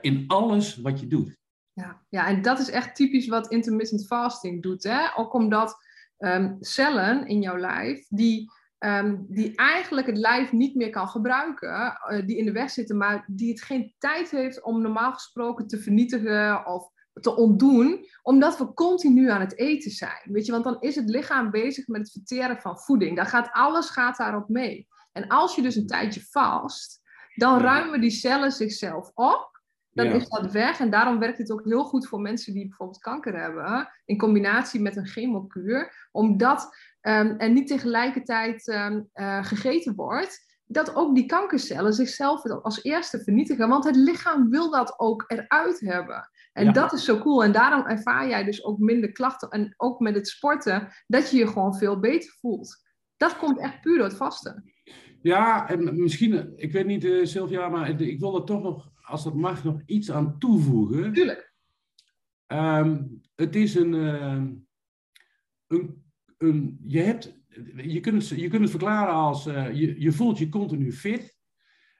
in 0.00 0.24
alles 0.26 0.76
wat 0.76 1.00
je 1.00 1.06
doet. 1.06 1.38
Ja. 1.72 2.02
ja, 2.08 2.26
en 2.26 2.42
dat 2.42 2.58
is 2.58 2.70
echt 2.70 2.96
typisch 2.96 3.28
wat 3.28 3.50
intermittent 3.50 4.06
fasting 4.06 4.62
doet. 4.62 4.82
Hè? 4.82 5.16
Ook 5.16 5.34
omdat 5.34 5.76
um, 6.18 6.56
cellen 6.60 7.26
in 7.26 7.40
jouw 7.40 7.56
lijf, 7.56 8.06
die 8.08 8.50
Ehm, 8.78 9.16
die 9.28 9.56
eigenlijk 9.56 10.06
het 10.06 10.16
lijf 10.16 10.52
niet 10.52 10.74
meer 10.74 10.90
kan 10.90 11.08
gebruiken, 11.08 11.98
uh, 12.10 12.26
die 12.26 12.36
in 12.36 12.44
de 12.44 12.52
weg 12.52 12.70
zitten, 12.70 12.96
maar 12.96 13.24
die 13.26 13.50
het 13.50 13.62
geen 13.62 13.94
tijd 13.98 14.30
heeft 14.30 14.62
om 14.62 14.82
normaal 14.82 15.12
gesproken 15.12 15.66
te 15.66 15.78
vernietigen 15.78 16.66
of 16.66 16.90
te 17.12 17.36
ontdoen, 17.36 18.06
omdat 18.22 18.58
we 18.58 18.74
continu 18.74 19.30
aan 19.30 19.40
het 19.40 19.58
eten 19.58 19.90
zijn. 19.90 20.20
Weet 20.24 20.46
je, 20.46 20.52
want 20.52 20.64
dan 20.64 20.80
is 20.80 20.94
het 20.94 21.08
lichaam 21.08 21.50
bezig 21.50 21.86
met 21.86 22.00
het 22.00 22.10
verteren 22.10 22.60
van 22.60 22.78
voeding. 22.78 23.16
Daar 23.16 23.26
gaat 23.26 23.52
alles 23.52 23.90
gaat 23.90 24.16
daarop 24.16 24.48
mee. 24.48 24.88
En 25.12 25.28
als 25.28 25.54
je 25.54 25.62
dus 25.62 25.76
een 25.76 25.86
tijdje 25.86 26.22
vast, 26.30 27.00
dan 27.34 27.60
ruimen 27.60 28.00
die 28.00 28.10
cellen 28.10 28.52
zichzelf 28.52 29.10
op 29.14 29.57
dan 30.04 30.06
is 30.20 30.28
dat 30.28 30.52
weg. 30.52 30.80
En 30.80 30.90
daarom 30.90 31.18
werkt 31.18 31.38
het 31.38 31.50
ook 31.50 31.64
heel 31.64 31.84
goed 31.84 32.06
voor 32.06 32.20
mensen 32.20 32.52
die 32.52 32.68
bijvoorbeeld 32.68 32.98
kanker 32.98 33.40
hebben, 33.40 33.88
in 34.04 34.18
combinatie 34.18 34.80
met 34.80 34.96
een 34.96 35.06
chemokuur, 35.06 36.08
omdat 36.12 36.76
um, 37.02 37.38
er 37.38 37.50
niet 37.50 37.66
tegelijkertijd 37.66 38.68
um, 38.68 39.08
uh, 39.14 39.44
gegeten 39.44 39.94
wordt, 39.94 40.46
dat 40.64 40.94
ook 40.94 41.14
die 41.14 41.26
kankercellen 41.26 41.92
zichzelf 41.92 42.44
als 42.44 42.82
eerste 42.82 43.22
vernietigen. 43.22 43.68
Want 43.68 43.84
het 43.84 43.96
lichaam 43.96 44.50
wil 44.50 44.70
dat 44.70 44.94
ook 44.98 45.24
eruit 45.26 45.80
hebben. 45.80 46.30
En 46.52 46.72
dat 46.72 46.92
is 46.92 47.04
zo 47.04 47.18
cool. 47.18 47.44
En 47.44 47.52
daarom 47.52 47.86
ervaar 47.86 48.28
jij 48.28 48.44
dus 48.44 48.64
ook 48.64 48.78
minder 48.78 49.12
klachten. 49.12 49.48
En 49.48 49.74
ook 49.76 50.00
met 50.00 50.14
het 50.14 50.28
sporten, 50.28 50.88
dat 51.06 51.30
je 51.30 51.36
je 51.36 51.46
gewoon 51.46 51.74
veel 51.74 52.00
beter 52.00 52.36
voelt. 52.40 52.86
Dat 53.16 53.36
komt 53.36 53.58
echt 53.58 53.80
puur 53.80 53.96
door 53.96 54.06
het 54.06 54.16
vasten. 54.16 54.72
Ja, 55.22 55.68
en 55.68 56.00
misschien, 56.00 56.52
ik 56.56 56.72
weet 56.72 56.86
niet, 56.86 57.04
uh, 57.04 57.24
Sylvia, 57.24 57.68
maar 57.68 58.00
ik 58.00 58.20
wil 58.20 58.36
er 58.36 58.44
toch 58.44 58.62
nog 58.62 58.90
als 59.08 59.24
dat 59.24 59.34
mag, 59.34 59.64
nog 59.64 59.82
iets 59.86 60.10
aan 60.10 60.38
toevoegen. 60.38 61.12
Tuurlijk. 61.12 61.52
Um, 62.46 63.20
het 63.34 63.56
is 63.56 63.74
een, 63.74 63.94
uh, 63.94 64.42
een, 65.66 66.04
een, 66.38 66.78
je 66.86 67.00
hebt, 67.00 67.40
je 67.76 68.00
kunt 68.00 68.28
het, 68.28 68.40
je 68.40 68.48
kunt 68.48 68.62
het 68.62 68.70
verklaren 68.70 69.14
als, 69.14 69.46
uh, 69.46 69.74
je, 69.74 70.00
je 70.00 70.12
voelt 70.12 70.38
je 70.38 70.48
continu 70.48 70.92
fit, 70.92 71.38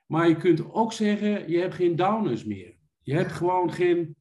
maar 0.06 0.28
je 0.28 0.36
kunt 0.36 0.72
ook 0.72 0.92
zeggen, 0.92 1.50
je 1.50 1.58
hebt 1.58 1.74
geen 1.74 1.96
downers 1.96 2.44
meer. 2.44 2.76
Je 3.02 3.14
hebt 3.14 3.32
gewoon 3.32 3.72
geen, 3.72 4.16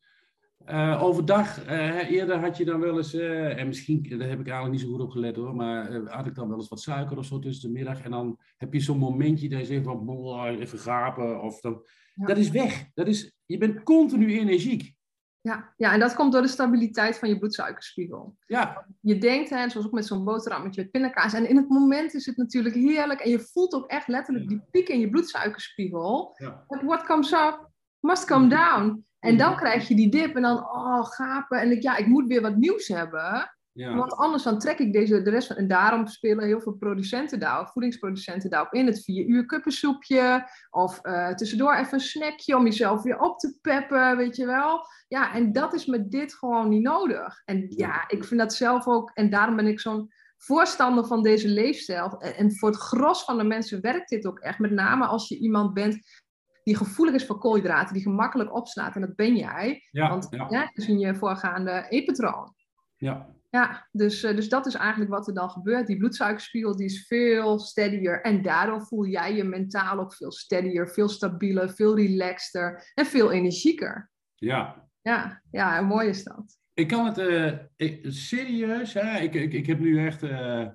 uh, 0.71 1.03
overdag, 1.03 1.69
uh, 1.69 2.11
eerder 2.11 2.39
had 2.39 2.57
je 2.57 2.65
dan 2.65 2.79
wel 2.79 2.97
eens, 2.97 3.13
uh, 3.13 3.59
en 3.59 3.67
misschien, 3.67 4.05
daar 4.17 4.29
heb 4.29 4.39
ik 4.39 4.47
eigenlijk 4.47 4.71
niet 4.71 4.81
zo 4.81 4.87
goed 4.87 5.01
op 5.01 5.11
gelet 5.11 5.35
hoor, 5.35 5.55
maar 5.55 5.93
had 6.05 6.25
ik 6.25 6.35
dan 6.35 6.47
wel 6.47 6.57
eens 6.57 6.67
wat 6.67 6.81
suiker 6.81 7.17
of 7.17 7.25
zo 7.25 7.39
tussen 7.39 7.67
de 7.67 7.73
middag. 7.73 8.01
En 8.01 8.11
dan 8.11 8.39
heb 8.57 8.73
je 8.73 8.79
zo'n 8.79 8.97
momentje 8.97 9.49
dat 9.49 9.59
je 9.59 9.65
zegt 9.65 9.83
van, 9.83 10.45
even 10.45 10.79
gapen. 10.79 11.41
Of 11.41 11.59
dan, 11.59 11.83
Dat 12.15 12.37
is 12.37 12.49
weg. 12.49 12.85
Dat 12.93 13.07
is, 13.07 13.37
je 13.45 13.57
bent 13.57 13.83
continu 13.83 14.39
energiek. 14.39 14.95
Ja, 15.41 15.73
ja, 15.77 15.93
en 15.93 15.99
dat 15.99 16.15
komt 16.15 16.31
door 16.31 16.41
de 16.41 16.47
stabiliteit 16.47 17.17
van 17.17 17.29
je 17.29 17.37
bloedsuikerspiegel. 17.37 18.37
Ja. 18.45 18.85
Je 19.01 19.17
denkt, 19.17 19.49
hè, 19.49 19.69
zoals 19.69 19.85
ook 19.85 19.93
met 19.93 20.05
zo'n 20.05 20.23
boterhammetje 20.23 20.81
met 20.81 20.91
pindakaas, 20.91 21.33
en 21.33 21.49
in 21.49 21.55
het 21.55 21.69
moment 21.69 22.13
is 22.13 22.25
het 22.25 22.37
natuurlijk 22.37 22.75
heerlijk 22.75 23.19
en 23.19 23.29
je 23.29 23.39
voelt 23.39 23.73
ook 23.73 23.87
echt 23.87 24.07
letterlijk 24.07 24.47
die 24.47 24.61
piek 24.71 24.87
in 24.87 24.99
je 24.99 25.09
bloedsuikerspiegel. 25.09 26.35
Ja. 26.37 26.65
what 26.67 27.03
comes 27.03 27.31
up 27.31 27.69
must 27.99 28.25
come 28.25 28.47
down. 28.47 29.05
En 29.19 29.37
dan 29.37 29.55
krijg 29.55 29.87
je 29.87 29.95
die 29.95 30.11
dip 30.11 30.35
en 30.35 30.41
dan, 30.41 30.57
oh, 30.57 31.05
gapen. 31.05 31.59
En 31.59 31.71
ik, 31.71 31.81
ja, 31.81 31.97
ik 31.97 32.07
moet 32.07 32.27
weer 32.27 32.41
wat 32.41 32.55
nieuws 32.55 32.87
hebben. 32.87 33.51
Ja. 33.71 33.95
Want 33.95 34.13
anders 34.13 34.43
dan 34.43 34.59
trek 34.59 34.79
ik 34.79 34.93
deze, 34.93 35.21
de 35.21 35.29
rest 35.29 35.47
van... 35.47 35.55
En 35.55 35.67
daarom 35.67 36.07
spelen 36.07 36.45
heel 36.45 36.61
veel 36.61 36.73
producenten 36.73 37.39
daarop, 37.39 37.69
voedingsproducenten 37.69 38.49
daarop 38.49 38.73
in. 38.73 38.85
Het 38.85 39.03
vier 39.03 39.25
uur 39.25 39.45
kuppensoepje. 39.45 40.49
Of 40.69 40.99
uh, 41.03 41.29
tussendoor 41.29 41.73
even 41.75 41.93
een 41.93 41.99
snackje 41.99 42.55
om 42.57 42.63
jezelf 42.63 43.01
weer 43.01 43.19
op 43.19 43.39
te 43.39 43.57
peppen, 43.61 44.17
weet 44.17 44.35
je 44.35 44.45
wel. 44.45 44.85
Ja, 45.07 45.33
en 45.33 45.51
dat 45.51 45.73
is 45.73 45.85
met 45.85 46.11
dit 46.11 46.33
gewoon 46.33 46.69
niet 46.69 46.81
nodig. 46.81 47.41
En 47.45 47.65
ja, 47.69 48.03
ik 48.07 48.23
vind 48.23 48.39
dat 48.39 48.53
zelf 48.53 48.87
ook... 48.87 49.11
En 49.13 49.29
daarom 49.29 49.55
ben 49.55 49.67
ik 49.67 49.79
zo'n 49.79 50.11
voorstander 50.37 51.05
van 51.05 51.23
deze 51.23 51.47
leefstijl. 51.47 52.19
En 52.19 52.55
voor 52.55 52.69
het 52.69 52.79
gros 52.79 53.23
van 53.23 53.37
de 53.37 53.43
mensen 53.43 53.81
werkt 53.81 54.09
dit 54.09 54.25
ook 54.25 54.39
echt. 54.39 54.59
Met 54.59 54.71
name 54.71 55.05
als 55.05 55.27
je 55.27 55.37
iemand 55.37 55.73
bent 55.73 56.25
die 56.67 56.75
gevoelig 56.75 57.13
is 57.13 57.25
voor 57.25 57.37
koolhydraten, 57.37 57.93
die 57.93 58.03
gemakkelijk 58.03 58.55
opslaat. 58.55 58.95
En 58.95 59.01
dat 59.01 59.15
ben 59.15 59.35
jij. 59.35 59.81
Ja, 59.91 60.09
want 60.09 60.27
ja. 60.29 60.47
ja 60.49 60.59
dat 60.59 60.71
is 60.73 60.87
in 60.87 60.99
je 60.99 61.15
voorgaande 61.15 61.85
eetpatroon. 61.89 62.53
Ja. 62.97 63.35
Ja, 63.49 63.87
dus, 63.91 64.23
uh, 64.23 64.35
dus 64.35 64.49
dat 64.49 64.65
is 64.65 64.73
eigenlijk 64.73 65.11
wat 65.11 65.27
er 65.27 65.33
dan 65.33 65.49
gebeurt. 65.49 65.87
Die 65.87 65.97
bloedsuikerspiegel 65.97 66.77
die 66.77 66.85
is 66.85 67.07
veel 67.07 67.59
steadier. 67.59 68.21
En 68.21 68.41
daardoor 68.41 68.81
voel 68.81 69.05
jij 69.05 69.35
je 69.35 69.43
mentaal 69.43 69.99
ook 69.99 70.13
veel 70.13 70.31
steadier, 70.31 70.87
veel 70.87 71.09
stabieler, 71.09 71.69
veel 71.69 71.95
relaxter 71.95 72.91
en 72.93 73.05
veel 73.05 73.31
energieker. 73.31 74.11
Ja. 74.35 74.89
Ja, 75.01 75.41
ja 75.51 75.81
mooi 75.81 76.07
is 76.07 76.23
dat. 76.23 76.57
Ik 76.73 76.87
kan 76.87 77.05
het 77.05 77.17
uh, 77.17 77.53
ik, 77.75 78.05
serieus, 78.07 78.93
hè? 78.93 79.19
Ik, 79.19 79.33
ik, 79.33 79.53
ik 79.53 79.65
heb 79.67 79.79
nu 79.79 80.05
echt 80.05 80.23
uh, 80.23 80.67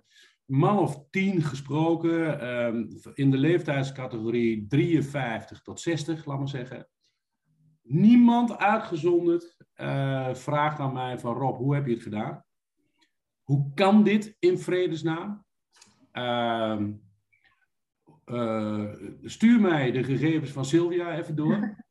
man 0.52 0.78
of 0.78 1.04
tien 1.10 1.42
gesproken 1.42 2.48
um, 2.48 2.88
in 3.14 3.30
de 3.30 3.36
leeftijdscategorie 3.36 4.66
53 4.66 5.62
tot 5.62 5.80
60, 5.80 6.24
laat 6.24 6.38
maar 6.38 6.48
zeggen. 6.48 6.88
Niemand 7.82 8.58
uitgezonderd 8.58 9.56
uh, 9.76 10.34
vraagt 10.34 10.78
aan 10.78 10.92
mij 10.92 11.18
van 11.18 11.34
Rob, 11.34 11.56
hoe 11.56 11.74
heb 11.74 11.86
je 11.86 11.92
het 11.92 12.02
gedaan? 12.02 12.44
hoe 13.42 13.70
kan 13.74 14.04
dit 14.04 14.36
in 14.38 14.58
vredesnaam? 14.58 15.44
Ehm, 16.12 16.92
eh, 18.24 18.92
stuur 19.22 19.60
mij 19.60 19.90
de 19.90 20.04
gegevens 20.04 20.50
van 20.50 20.64
Sylvia 20.64 21.18
even 21.18 21.36
door. 21.36 21.84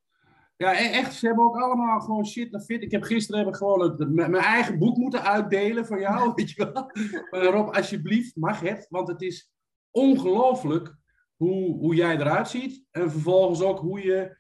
Ja, 0.62 0.80
e- 0.80 0.92
echt. 0.92 1.14
Ze 1.14 1.26
hebben 1.26 1.46
ook 1.46 1.56
allemaal 1.56 2.00
gewoon 2.00 2.26
shit 2.26 2.52
naar 2.52 2.62
fit. 2.62 2.84
Ik 2.84 2.92
heb 2.92 3.04
gisteren 3.04 3.40
heb 3.40 3.50
ik 3.50 3.56
gewoon 3.56 3.82
het, 3.82 4.10
mijn 4.10 4.36
eigen 4.36 4.80
boek 4.80 4.98
moeten 4.98 5.24
uitdelen 5.24 5.86
voor 5.86 6.00
jou, 6.00 6.32
weet 6.36 6.52
je 6.52 6.72
wel. 6.74 6.92
Maar 7.32 7.52
Rob, 7.52 7.76
alsjeblieft, 7.76 8.36
mag 8.36 8.60
het. 8.60 8.88
Want 8.90 9.08
het 9.08 9.22
is 9.22 9.52
ongelooflijk 9.92 10.96
hoe, 11.36 11.78
hoe 11.78 11.96
jij 11.96 12.18
eruit 12.18 12.48
ziet. 12.48 12.84
En 12.92 13.12
vervolgens 13.12 13.62
ook 13.62 13.80
hoe 13.80 14.02
je 14.02 14.38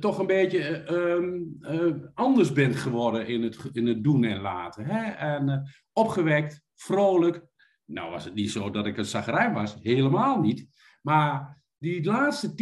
toch 0.00 0.18
een 0.18 0.26
beetje 0.26 0.82
ehm, 0.82 1.40
eh, 1.60 1.94
anders 2.14 2.52
bent 2.52 2.76
geworden 2.76 3.26
in 3.26 3.42
het, 3.42 3.58
in 3.72 3.86
het 3.86 4.04
doen 4.04 4.24
en 4.24 4.40
laten. 4.40 4.84
Hè? 4.84 5.10
En 5.10 5.48
uh, 5.48 5.58
opgewekt, 5.92 6.62
vrolijk. 6.74 7.44
Nou 7.84 8.10
was 8.10 8.24
het 8.24 8.34
niet 8.34 8.50
zo 8.50 8.70
dat 8.70 8.86
ik 8.86 8.96
een 8.96 9.04
zagrijn 9.04 9.52
was. 9.52 9.76
Helemaal 9.80 10.40
niet. 10.40 10.66
Maar 11.02 11.59
die 11.80 12.04
laatste 12.04 12.48
10% 12.48 12.54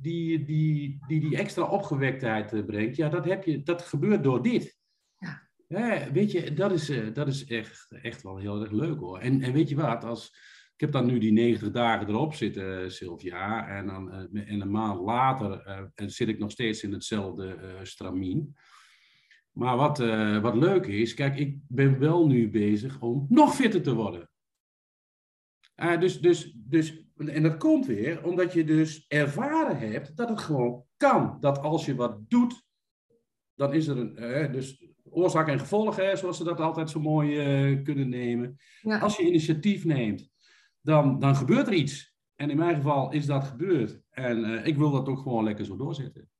die, 0.00 0.44
die, 0.44 0.98
die 1.06 1.20
die 1.20 1.36
extra 1.36 1.62
opgewektheid 1.62 2.52
eh, 2.52 2.64
brengt, 2.64 2.96
ja, 2.96 3.08
dat, 3.08 3.24
heb 3.24 3.44
je, 3.44 3.62
dat 3.62 3.82
gebeurt 3.82 4.22
door 4.22 4.42
dit. 4.42 4.76
Ja. 5.18 5.48
Hè, 5.68 6.12
weet 6.12 6.32
je, 6.32 6.52
dat 6.52 6.72
is, 6.72 6.92
dat 7.12 7.28
is 7.28 7.46
echt, 7.46 7.86
echt 8.02 8.22
wel 8.22 8.36
heel 8.36 8.60
erg 8.60 8.70
leuk 8.70 8.98
hoor. 8.98 9.18
En, 9.18 9.42
en 9.42 9.52
weet 9.52 9.68
je 9.68 9.76
wat, 9.76 10.04
als, 10.04 10.26
ik 10.74 10.80
heb 10.80 10.92
dan 10.92 11.06
nu 11.06 11.18
die 11.18 11.32
90 11.32 11.70
dagen 11.70 12.08
erop 12.08 12.34
zitten, 12.34 12.92
Sylvia. 12.92 13.68
En, 13.68 13.86
dan, 13.86 14.12
en 14.32 14.60
een 14.60 14.70
maand 14.70 15.00
later 15.00 15.66
uh, 15.66 16.08
zit 16.08 16.28
ik 16.28 16.38
nog 16.38 16.50
steeds 16.50 16.82
in 16.82 16.92
hetzelfde 16.92 17.58
uh, 17.62 17.68
stramien. 17.82 18.56
Maar 19.52 19.76
wat, 19.76 19.98
wat 20.42 20.54
leuk 20.54 20.86
is, 20.86 21.14
kijk, 21.14 21.38
ik 21.38 21.58
ben 21.68 21.98
wel 21.98 22.26
nu 22.26 22.50
bezig 22.50 23.00
om 23.00 23.26
nog 23.28 23.54
fitter 23.54 23.82
te 23.82 23.94
worden. 23.94 24.30
dus, 25.98 26.20
dus, 26.20 26.52
dus, 26.54 27.05
en 27.16 27.42
dat 27.42 27.56
komt 27.56 27.86
weer 27.86 28.24
omdat 28.24 28.52
je 28.52 28.64
dus 28.64 29.04
ervaren 29.08 29.78
hebt 29.78 30.16
dat 30.16 30.28
het 30.28 30.40
gewoon 30.40 30.84
kan. 30.96 31.36
Dat 31.40 31.58
als 31.58 31.84
je 31.84 31.94
wat 31.94 32.30
doet, 32.30 32.64
dan 33.54 33.74
is 33.74 33.86
er 33.86 33.98
een. 33.98 34.52
dus 34.52 34.84
oorzaak 35.10 35.48
en 35.48 35.58
gevolg, 35.58 35.96
hè, 35.96 36.16
zoals 36.16 36.36
ze 36.36 36.44
dat 36.44 36.60
altijd 36.60 36.90
zo 36.90 37.00
mooi 37.00 37.82
kunnen 37.82 38.08
nemen. 38.08 38.56
Ja. 38.80 38.98
Als 38.98 39.16
je 39.16 39.26
initiatief 39.26 39.84
neemt 39.84 40.30
dan, 40.86 41.18
dan 41.18 41.36
gebeurt 41.36 41.66
er 41.66 41.72
iets. 41.72 42.14
En 42.34 42.50
in 42.50 42.56
mijn 42.56 42.76
geval 42.76 43.12
is 43.12 43.26
dat 43.26 43.44
gebeurd. 43.44 44.00
En 44.10 44.38
uh, 44.38 44.66
ik 44.66 44.76
wil 44.76 44.90
dat 44.90 45.08
ook 45.08 45.18
gewoon 45.18 45.44
lekker 45.44 45.64
zo 45.64 45.76
doorzetten. 45.76 46.30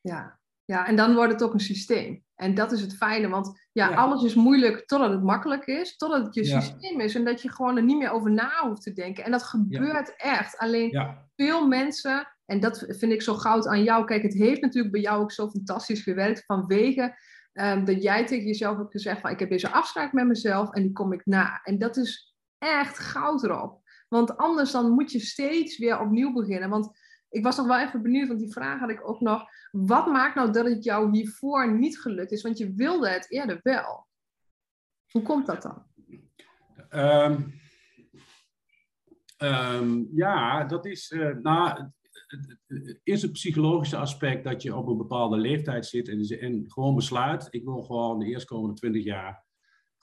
Ja. 0.00 0.40
Ja, 0.72 0.86
en 0.86 0.96
dan 0.96 1.14
wordt 1.14 1.32
het 1.32 1.42
ook 1.42 1.52
een 1.52 1.60
systeem. 1.60 2.24
En 2.34 2.54
dat 2.54 2.72
is 2.72 2.80
het 2.80 2.96
fijne, 2.96 3.28
want 3.28 3.60
ja, 3.72 3.88
ja. 3.88 3.96
alles 3.96 4.22
is 4.22 4.34
moeilijk 4.34 4.86
totdat 4.86 5.10
het 5.10 5.22
makkelijk 5.22 5.66
is, 5.66 5.96
totdat 5.96 6.24
het 6.26 6.34
je 6.34 6.46
ja. 6.46 6.60
systeem 6.60 7.00
is 7.00 7.14
en 7.14 7.24
dat 7.24 7.42
je 7.42 7.50
gewoon 7.50 7.76
er 7.76 7.82
niet 7.82 7.98
meer 7.98 8.10
over 8.10 8.30
na 8.30 8.68
hoeft 8.68 8.82
te 8.82 8.92
denken. 8.92 9.24
En 9.24 9.30
dat 9.30 9.42
gebeurt 9.42 10.14
echt. 10.16 10.58
Alleen 10.58 11.18
veel 11.36 11.66
mensen, 11.66 12.28
en 12.46 12.60
dat 12.60 12.84
vind 12.88 13.12
ik 13.12 13.22
zo 13.22 13.34
goud 13.34 13.66
aan 13.66 13.82
jou, 13.82 14.04
kijk, 14.04 14.22
het 14.22 14.34
heeft 14.34 14.60
natuurlijk 14.60 14.92
bij 14.92 15.02
jou 15.02 15.22
ook 15.22 15.32
zo 15.32 15.48
fantastisch 15.48 16.02
gewerkt 16.02 16.44
vanwege 16.46 17.16
um, 17.52 17.84
dat 17.84 18.02
jij 18.02 18.26
tegen 18.26 18.46
jezelf 18.46 18.76
hebt 18.76 18.92
gezegd 18.92 19.20
van 19.20 19.30
ik 19.30 19.38
heb 19.38 19.50
deze 19.50 19.70
afspraak 19.70 20.12
met 20.12 20.26
mezelf 20.26 20.70
en 20.70 20.82
die 20.82 20.92
kom 20.92 21.12
ik 21.12 21.26
na. 21.26 21.60
En 21.62 21.78
dat 21.78 21.96
is 21.96 22.34
echt 22.58 22.98
goud 22.98 23.44
erop. 23.44 23.80
Want 24.08 24.36
anders 24.36 24.70
dan 24.70 24.90
moet 24.90 25.12
je 25.12 25.20
steeds 25.20 25.78
weer 25.78 26.00
opnieuw 26.00 26.32
beginnen. 26.32 26.70
Want 26.70 26.98
ik 27.32 27.42
was 27.42 27.56
nog 27.56 27.66
wel 27.66 27.80
even 27.80 28.02
benieuwd, 28.02 28.28
want 28.28 28.40
die 28.40 28.52
vraag 28.52 28.80
had 28.80 28.90
ik 28.90 29.08
ook 29.08 29.20
nog. 29.20 29.44
Wat 29.70 30.06
maakt 30.06 30.34
nou 30.34 30.52
dat 30.52 30.66
het 30.66 30.84
jou 30.84 31.10
hiervoor 31.10 31.78
niet 31.78 32.00
gelukt 32.00 32.32
is? 32.32 32.42
Want 32.42 32.58
je 32.58 32.72
wilde 32.74 33.08
het 33.08 33.30
eerder 33.30 33.60
wel. 33.62 34.06
Hoe 35.10 35.22
komt 35.22 35.46
dat 35.46 35.62
dan? 35.62 35.86
Um, 36.90 37.60
um, 39.38 40.08
ja, 40.12 40.64
dat 40.64 40.86
is. 40.86 41.10
Uh, 41.10 41.36
nou, 41.36 41.90
is 43.02 43.22
het 43.22 43.32
psychologische 43.32 43.96
aspect 43.96 44.44
dat 44.44 44.62
je 44.62 44.76
op 44.76 44.86
een 44.86 44.96
bepaalde 44.96 45.36
leeftijd 45.36 45.86
zit 45.86 46.08
en, 46.08 46.20
en 46.40 46.64
gewoon 46.70 46.94
besluit: 46.94 47.48
ik 47.50 47.64
wil 47.64 47.82
gewoon 47.82 48.18
de 48.18 48.26
eerstkomende 48.26 48.74
twintig 48.74 49.04
jaar 49.04 49.44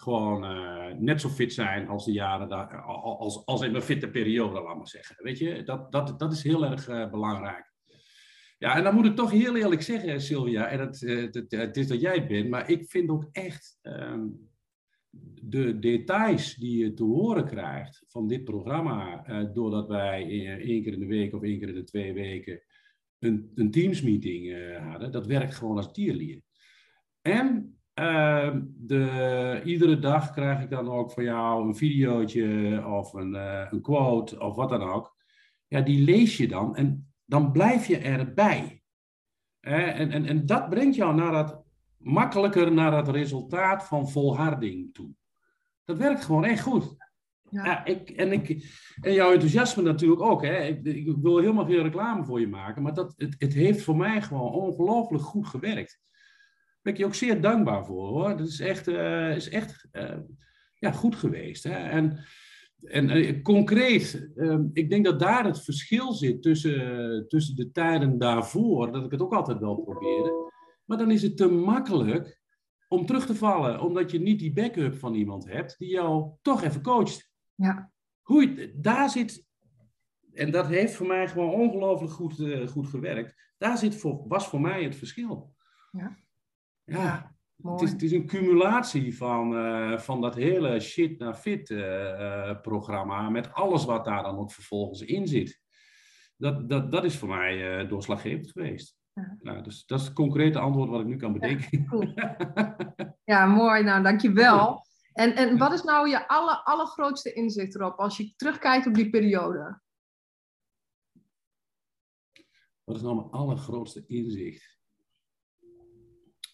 gewoon 0.01 0.43
uh, 0.43 0.95
net 0.97 1.21
zo 1.21 1.29
fit 1.29 1.53
zijn 1.53 1.87
als 1.87 2.05
de 2.05 2.11
jaren, 2.11 2.49
daar, 2.49 2.81
als, 2.81 3.45
als 3.45 3.61
in 3.61 3.71
mijn 3.71 3.83
fitte 3.83 4.09
periode, 4.09 4.61
laat 4.61 4.77
maar 4.77 4.87
zeggen. 4.87 5.15
Weet 5.19 5.37
je, 5.37 5.63
dat, 5.63 5.91
dat, 5.91 6.19
dat 6.19 6.31
is 6.31 6.43
heel 6.43 6.65
erg 6.65 6.87
uh, 6.87 7.09
belangrijk. 7.09 7.73
Ja, 8.57 8.75
en 8.75 8.83
dan 8.83 8.95
moet 8.95 9.05
ik 9.05 9.15
toch 9.15 9.31
heel 9.31 9.55
eerlijk 9.55 9.81
zeggen, 9.81 10.21
Sylvia, 10.21 10.67
en 10.67 10.79
het, 10.79 10.99
het, 10.99 11.45
het 11.51 11.77
is 11.77 11.87
dat 11.87 12.01
jij 12.01 12.27
bent, 12.27 12.49
maar 12.49 12.69
ik 12.69 12.89
vind 12.89 13.09
ook 13.09 13.29
echt 13.31 13.79
um, 13.81 14.49
de 15.41 15.79
details 15.79 16.55
die 16.55 16.77
je 16.83 16.93
te 16.93 17.03
horen 17.03 17.45
krijgt 17.45 18.03
van 18.07 18.27
dit 18.27 18.43
programma, 18.43 19.23
doordat 19.53 19.87
wij 19.87 20.21
één 20.59 20.83
keer 20.83 20.93
in 20.93 20.99
de 20.99 21.05
week 21.05 21.33
of 21.33 21.43
één 21.43 21.59
keer 21.59 21.67
in 21.67 21.73
de 21.73 21.83
twee 21.83 22.13
weken 22.13 22.61
een, 23.19 23.51
een 23.55 23.71
teamsmeeting 23.71 24.73
hadden, 24.77 25.11
dat 25.11 25.27
werkt 25.27 25.55
gewoon 25.55 25.77
als 25.77 25.91
tierlier. 25.91 26.41
En 27.21 27.78
uh, 27.99 28.55
de, 28.77 29.61
iedere 29.65 29.99
dag 29.99 30.31
krijg 30.31 30.61
ik 30.61 30.69
dan 30.69 30.89
ook 30.89 31.11
van 31.11 31.23
jou 31.23 31.67
een 31.67 31.75
videootje 31.75 32.83
of 32.85 33.13
een, 33.13 33.33
uh, 33.33 33.65
een 33.69 33.81
quote 33.81 34.39
of 34.39 34.55
wat 34.55 34.69
dan 34.69 34.81
ook. 34.81 35.15
Ja, 35.67 35.81
die 35.81 36.03
lees 36.03 36.37
je 36.37 36.47
dan 36.47 36.75
en 36.75 37.13
dan 37.25 37.51
blijf 37.51 37.87
je 37.87 37.97
erbij. 37.97 38.83
En, 39.59 40.11
en, 40.11 40.25
en 40.25 40.45
dat 40.45 40.69
brengt 40.69 40.95
jou 40.95 41.15
naar 41.15 41.31
dat, 41.31 41.63
makkelijker 41.99 42.71
naar 42.71 42.97
het 42.97 43.07
resultaat 43.07 43.87
van 43.87 44.09
volharding 44.09 44.93
toe. 44.93 45.11
Dat 45.83 45.97
werkt 45.97 46.25
gewoon 46.25 46.45
echt 46.45 46.61
goed. 46.61 46.95
Ja. 47.49 47.65
ja 47.65 47.85
ik, 47.85 48.09
en, 48.09 48.31
ik, 48.31 48.47
en 49.01 49.13
jouw 49.13 49.31
enthousiasme 49.31 49.83
natuurlijk 49.83 50.21
ook. 50.21 50.41
Hè. 50.41 50.57
Ik, 50.57 50.85
ik, 50.85 51.15
wil 51.21 51.37
helemaal 51.37 51.65
geen 51.65 51.81
reclame 51.81 52.25
voor 52.25 52.39
je 52.39 52.47
maken, 52.47 52.81
maar 52.81 52.93
dat, 52.93 53.13
het, 53.17 53.35
het 53.37 53.53
heeft 53.53 53.81
voor 53.81 53.97
mij 53.97 54.21
gewoon 54.21 54.51
ongelooflijk 54.51 55.23
goed 55.23 55.47
gewerkt 55.47 55.99
ben 56.81 56.93
ik 56.93 56.99
je 56.99 57.05
ook 57.05 57.15
zeer 57.15 57.41
dankbaar 57.41 57.85
voor 57.85 58.07
hoor. 58.07 58.37
Dat 58.37 58.47
is 58.47 58.59
echt, 58.59 58.87
uh, 58.87 59.35
is 59.35 59.49
echt 59.49 59.87
uh, 59.91 60.17
ja, 60.73 60.91
goed 60.91 61.15
geweest. 61.15 61.63
Hè? 61.63 61.75
En, 61.89 62.25
en 62.83 63.17
uh, 63.17 63.41
concreet, 63.41 64.31
ehm, 64.35 64.63
ik 64.73 64.89
denk 64.89 65.05
dat 65.05 65.19
daar 65.19 65.45
het 65.45 65.63
verschil 65.63 66.13
zit 66.13 66.41
tussen, 66.41 67.25
tussen 67.27 67.55
de 67.55 67.71
tijden 67.71 68.17
daarvoor, 68.17 68.91
dat 68.91 69.05
ik 69.05 69.11
het 69.11 69.21
ook 69.21 69.33
altijd 69.33 69.59
wel 69.59 69.75
probeerde. 69.75 70.51
Maar 70.85 70.97
dan 70.97 71.11
is 71.11 71.21
het 71.21 71.37
te 71.37 71.47
makkelijk 71.47 72.39
om 72.87 73.05
terug 73.05 73.25
te 73.25 73.35
vallen, 73.35 73.81
omdat 73.81 74.11
je 74.11 74.19
niet 74.19 74.39
die 74.39 74.53
backup 74.53 74.95
van 74.95 75.13
iemand 75.13 75.47
hebt 75.47 75.77
die 75.77 75.89
jou 75.89 76.31
toch 76.41 76.63
even 76.63 76.81
coacht. 76.81 77.31
Ja. 77.55 77.91
Hoe 78.21 78.71
daar 78.75 79.09
zit, 79.09 79.45
en 80.33 80.51
dat 80.51 80.67
heeft 80.67 80.93
voor 80.93 81.07
mij 81.07 81.27
gewoon 81.27 81.53
ongelooflijk 81.53 82.13
goed, 82.13 82.43
goed 82.69 82.87
gewerkt, 82.87 83.53
daar 83.57 83.77
zit 83.77 83.95
voor, 83.95 84.27
was 84.27 84.47
voor 84.47 84.61
mij 84.61 84.83
het 84.83 84.95
verschil. 84.95 85.55
Ja. 85.91 86.17
Ja, 86.89 87.35
het 87.61 87.81
is, 87.81 87.91
het 87.91 88.01
is, 88.01 88.11
een 88.11 88.25
cumulatie 88.25 89.17
van, 89.17 89.53
uh, 89.53 89.97
van 89.97 90.21
dat 90.21 90.35
hele 90.35 90.79
shit 90.79 91.19
naar 91.19 91.33
fit 91.33 91.69
uh, 91.69 92.61
programma, 92.61 93.29
met 93.29 93.53
alles 93.53 93.85
wat 93.85 94.05
daar 94.05 94.23
dan 94.23 94.37
ook 94.37 94.51
vervolgens 94.51 95.01
in 95.01 95.27
zit. 95.27 95.61
Dat, 96.35 96.69
dat, 96.69 96.91
dat 96.91 97.03
is 97.03 97.17
voor 97.17 97.29
mij 97.29 97.87
doorslaggevend 97.87 98.51
geweest. 98.51 98.97
Ja. 99.13 99.37
Nou, 99.41 99.63
dus 99.63 99.85
dat 99.85 99.99
is 99.99 100.05
het 100.05 100.13
concrete 100.13 100.59
antwoord 100.59 100.89
wat 100.89 100.99
ik 100.99 101.05
nu 101.05 101.15
kan 101.15 101.33
bedenken. 101.33 101.87
Ja, 102.15 102.35
ja 103.33 103.45
mooi. 103.45 103.83
Nou, 103.83 104.03
dankjewel. 104.03 104.85
En, 105.13 105.35
en 105.35 105.57
wat 105.57 105.73
is 105.73 105.83
nou 105.83 106.09
je 106.09 106.27
aller, 106.27 106.55
allergrootste 106.63 107.33
inzicht 107.33 107.75
erop 107.75 107.97
als 107.97 108.17
je 108.17 108.33
terugkijkt 108.35 108.87
op 108.87 108.93
die 108.93 109.09
periode? 109.09 109.81
Wat 112.83 112.95
is 112.95 113.01
nou 113.01 113.15
mijn 113.15 113.29
allergrootste 113.29 114.03
inzicht? 114.07 114.78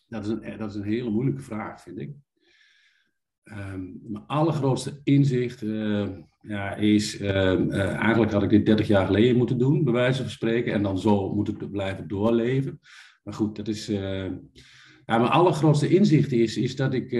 Dat 0.07 0.25
is, 0.25 0.29
een, 0.29 0.57
dat 0.57 0.69
is 0.69 0.75
een 0.75 0.83
hele 0.83 1.09
moeilijke 1.09 1.41
vraag, 1.41 1.81
vind 1.81 1.99
ik. 1.99 2.15
Um, 3.43 3.99
mijn 4.03 4.25
allergrootste 4.27 5.01
inzicht 5.03 5.61
uh, 5.61 6.07
ja, 6.41 6.75
is, 6.75 7.21
uh, 7.21 7.29
uh, 7.51 7.95
eigenlijk 7.95 8.31
had 8.31 8.43
ik 8.43 8.49
dit 8.49 8.65
30 8.65 8.87
jaar 8.87 9.05
geleden 9.05 9.37
moeten 9.37 9.57
doen, 9.57 9.83
bij 9.83 9.93
wijze 9.93 10.21
van 10.21 10.31
spreken, 10.31 10.73
en 10.73 10.83
dan 10.83 10.99
zo 10.99 11.33
moet 11.33 11.47
ik 11.47 11.71
blijven 11.71 12.07
doorleven. 12.07 12.79
Maar 13.23 13.33
goed, 13.33 13.55
dat 13.55 13.67
is. 13.67 13.87
ja, 13.87 15.17
mijn 15.17 15.29
allergrootste 15.29 15.87
inzicht 15.87 16.31
is, 16.31 16.57
is 16.57 16.75
dat 16.75 16.93
ik 16.93 17.11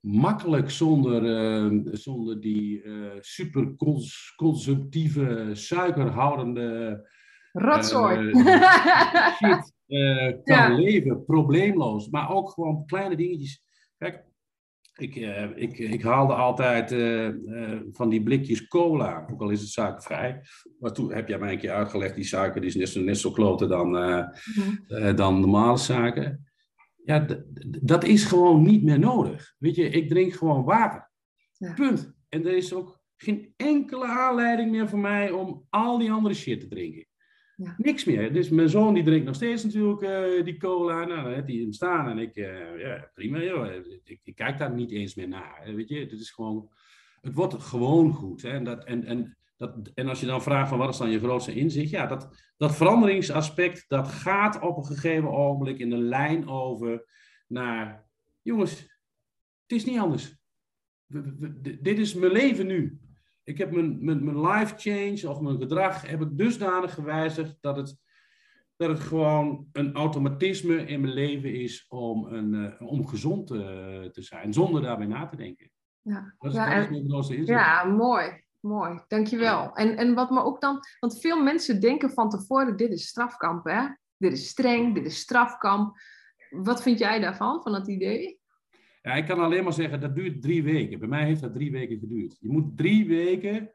makkelijk 0.00 0.70
zonder, 0.70 1.22
zonder 1.96 2.40
die 2.40 2.82
super 3.20 3.74
consumptieve, 4.36 5.50
suikerhoudende. 5.52 7.00
Rotzooi! 7.52 8.30
shit 9.38 9.76
uh, 9.88 10.32
kan 10.44 10.74
leven, 10.74 11.24
probleemloos. 11.24 12.08
Maar 12.08 12.30
ook 12.30 12.50
gewoon 12.50 12.86
kleine 12.86 13.16
dingetjes. 13.16 13.62
Kijk, 13.96 14.24
ik, 14.96 15.16
uh, 15.16 15.56
ik, 15.56 15.78
ik 15.78 16.02
haalde 16.02 16.34
altijd 16.34 16.92
uh, 16.92 17.30
van 17.92 18.08
die 18.08 18.22
blikjes 18.22 18.68
cola, 18.68 19.26
ook 19.30 19.40
al 19.40 19.50
is 19.50 19.60
het 19.60 19.70
suikervrij. 19.70 20.40
Maar 20.78 20.92
toen 20.92 21.12
heb 21.12 21.28
jij 21.28 21.38
mij 21.38 21.52
een 21.52 21.58
keer 21.58 21.72
uitgelegd, 21.72 22.14
die 22.14 22.24
suiker 22.24 22.60
die 22.60 22.70
is 22.70 22.76
net 22.76 22.88
zo, 22.88 23.00
net 23.00 23.18
zo 23.18 23.30
kloten 23.30 23.68
dan, 23.68 23.88
mm. 23.88 25.16
dan 25.16 25.40
normale 25.40 25.78
suiker. 25.78 26.40
ja, 27.04 27.26
dat 27.82 28.04
is 28.04 28.24
gewoon 28.24 28.62
niet 28.62 28.82
meer 28.82 28.98
nodig. 28.98 29.54
Weet 29.58 29.74
je, 29.74 29.88
ik 29.88 30.08
drink 30.08 30.32
gewoon 30.32 30.64
water. 30.64 31.10
Ja. 31.52 31.74
Punt. 31.74 32.12
En 32.28 32.46
er 32.46 32.56
is 32.56 32.72
ook 32.72 33.00
geen 33.16 33.52
enkele 33.56 34.06
aanleiding 34.06 34.70
meer 34.70 34.88
voor 34.88 34.98
mij 34.98 35.30
om 35.30 35.66
al 35.68 35.98
die 35.98 36.12
andere 36.12 36.34
shit 36.34 36.60
te 36.60 36.68
drinken. 36.68 37.07
Ja. 37.58 37.74
Niks 37.78 38.04
meer. 38.04 38.32
Dus 38.32 38.48
mijn 38.48 38.68
zoon 38.68 38.94
die 38.94 39.02
drinkt 39.02 39.26
nog 39.26 39.34
steeds 39.34 39.64
natuurlijk 39.64 40.02
uh, 40.02 40.44
die 40.44 40.56
cola. 40.56 41.04
Nou, 41.04 41.22
dan 41.22 41.32
heeft 41.32 41.46
hij 41.46 41.56
hem 41.56 41.72
staan 41.72 42.08
en 42.08 42.18
ik, 42.18 42.36
uh, 42.36 42.80
ja, 42.80 43.10
prima. 43.14 43.38
Ik, 44.04 44.20
ik, 44.24 44.34
kijk 44.34 44.58
daar 44.58 44.74
niet 44.74 44.90
eens 44.90 45.14
meer 45.14 45.28
naar. 45.28 45.62
Weet 45.74 45.88
je, 45.88 46.00
het 46.00 46.12
is 46.12 46.30
gewoon, 46.30 46.68
het 47.20 47.34
wordt 47.34 47.54
gewoon 47.54 48.12
goed. 48.12 48.42
Hè? 48.42 48.48
En, 48.48 48.64
dat, 48.64 48.84
en, 48.84 49.04
en, 49.04 49.36
dat, 49.56 49.90
en 49.94 50.08
als 50.08 50.20
je 50.20 50.26
dan 50.26 50.42
vraagt 50.42 50.68
van 50.68 50.78
wat 50.78 50.88
is 50.88 50.96
dan 50.96 51.10
je 51.10 51.18
grootste 51.18 51.54
inzicht? 51.54 51.90
Ja, 51.90 52.06
dat, 52.06 52.52
dat 52.56 52.76
veranderingsaspect, 52.76 53.84
dat 53.88 54.08
gaat 54.08 54.60
op 54.60 54.76
een 54.76 54.84
gegeven 54.84 55.30
ogenblik 55.30 55.78
in 55.78 55.90
de 55.90 55.96
lijn 55.96 56.48
over 56.48 57.04
naar, 57.48 58.08
jongens, 58.42 58.80
het 59.62 59.72
is 59.72 59.84
niet 59.84 59.98
anders. 59.98 60.36
dit 61.80 61.98
is 61.98 62.14
mijn 62.14 62.32
leven 62.32 62.66
nu. 62.66 62.98
Ik 63.48 63.58
heb 63.58 63.70
mijn, 63.70 64.04
mijn, 64.04 64.24
mijn 64.24 64.40
life 64.40 64.74
change 64.76 65.34
of 65.34 65.40
mijn 65.40 65.58
gedrag 65.58 66.06
heb 66.06 66.20
ik 66.20 66.38
dusdanig 66.38 66.94
gewijzigd 66.94 67.56
dat 67.60 67.76
het, 67.76 67.96
dat 68.76 68.88
het 68.88 69.00
gewoon 69.00 69.66
een 69.72 69.94
automatisme 69.94 70.76
in 70.86 71.00
mijn 71.00 71.12
leven 71.12 71.54
is 71.54 71.86
om, 71.88 72.26
een, 72.26 72.54
uh, 72.54 72.90
om 72.90 73.06
gezond 73.06 73.46
te, 73.46 73.62
eh, 73.62 74.10
te 74.10 74.22
zijn, 74.22 74.52
zonder 74.52 74.82
daarbij 74.82 75.06
na 75.06 75.26
te 75.26 75.36
denken. 75.36 75.70
Ja, 76.00 76.34
dat 76.38 76.50
is, 76.50 76.56
ja, 76.56 76.74
dat 76.74 76.84
is 76.84 76.90
mijn 76.90 77.04
inzicht. 77.04 77.48
Ja, 77.48 77.84
mooi. 77.84 78.46
Mooi, 78.60 79.00
dankjewel. 79.08 79.72
En, 79.74 79.96
en 79.96 80.14
wat 80.14 80.30
me 80.30 80.42
ook 80.42 80.60
dan, 80.60 80.80
want 81.00 81.20
veel 81.20 81.42
mensen 81.42 81.80
denken 81.80 82.10
van 82.10 82.30
tevoren, 82.30 82.76
dit 82.76 82.90
is 82.90 83.06
strafkamp, 83.06 83.64
hè? 83.64 83.86
Dit 84.16 84.32
is 84.32 84.48
streng, 84.48 84.94
dit 84.94 85.06
is 85.06 85.18
strafkamp. 85.18 85.98
Wat 86.50 86.82
vind 86.82 86.98
jij 86.98 87.20
daarvan, 87.20 87.62
van 87.62 87.72
dat 87.72 87.88
idee? 87.88 88.37
Ja, 89.02 89.12
ik 89.14 89.26
kan 89.26 89.38
alleen 89.38 89.64
maar 89.64 89.72
zeggen, 89.72 90.00
dat 90.00 90.14
duurt 90.14 90.42
drie 90.42 90.62
weken. 90.62 90.98
Bij 90.98 91.08
mij 91.08 91.24
heeft 91.24 91.40
dat 91.40 91.54
drie 91.54 91.70
weken 91.70 91.98
geduurd. 91.98 92.36
Je 92.40 92.48
moet 92.48 92.76
drie 92.76 93.06
weken, 93.06 93.70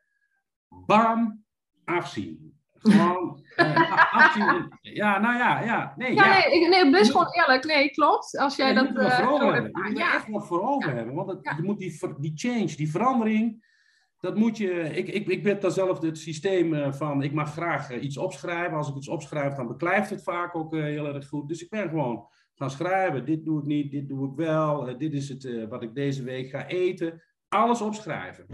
bam, 0.68 1.44
afzien. 1.86 2.54
Gewoon 2.74 3.40
uh, 3.58 4.14
afzien. 4.14 4.78
Ja, 4.82 5.20
nou 5.20 5.38
ja, 5.38 5.62
ja. 5.62 5.94
Nee, 5.98 6.14
ja, 6.14 6.38
ja. 6.38 6.48
Nee, 6.48 6.68
nee, 6.70 6.92
best 6.92 7.12
gewoon 7.12 7.32
eerlijk. 7.32 7.66
Nee, 7.66 7.90
klopt. 7.90 8.38
Als 8.38 8.56
jij 8.56 8.74
dat... 8.74 8.88
Je 8.88 8.94
moet, 8.94 9.02
uh, 9.02 9.20
voor 9.20 9.32
over 9.32 9.54
hebben. 9.54 9.72
je 9.72 9.90
moet 9.90 10.00
er 10.00 10.14
echt 10.14 10.30
wat 10.30 10.48
voor 10.48 10.62
over 10.62 10.96
hebben. 10.96 11.16
Want 11.16 11.30
het, 11.30 11.54
je 11.58 11.64
moet 11.64 11.80
die, 11.80 12.00
die 12.20 12.32
change, 12.36 12.76
die 12.76 12.92
verandering... 12.92 13.72
Dat 14.20 14.36
moet 14.36 14.58
je, 14.58 14.72
ik, 14.72 15.08
ik, 15.08 15.28
ik 15.28 15.44
ben 15.44 15.60
daar 15.60 15.72
zelf 15.72 16.00
het 16.00 16.18
systeem 16.18 16.74
eh, 16.74 16.94
van, 16.94 17.24
ik 17.24 17.34
mag 17.34 17.52
graag 17.52 18.00
iets 18.00 18.18
opschrijven. 18.18 18.78
Als 18.78 18.90
ik 18.90 18.96
iets 18.96 19.08
opschrijf, 19.08 19.54
dan 19.54 19.68
beklijft 19.68 20.10
het 20.10 20.24
vaak 20.24 20.56
ook 20.56 20.74
heel 20.74 21.08
erg 21.16 21.28
goed. 21.28 21.48
Dus 21.48 21.64
ik 21.64 21.70
ben 21.70 21.90
gewoon 21.90 22.28
gaan 22.56 22.70
schrijven. 22.70 23.26
Dit 23.26 23.46
doe 23.46 23.60
ik 23.60 23.66
niet, 23.66 23.92
dit 23.92 24.08
doe 24.08 24.30
ik 24.30 24.36
wel. 24.36 24.90
Uh, 24.90 24.98
dit 24.98 25.14
is 25.14 25.30
het 25.30 25.44
uh, 25.44 25.68
wat 25.68 25.84
ik 25.84 25.96
deze 25.96 26.24
week 26.24 26.50
ga 26.50 26.68
eten. 26.68 27.24
Alles 27.48 27.82
opschrijven. 27.82 28.46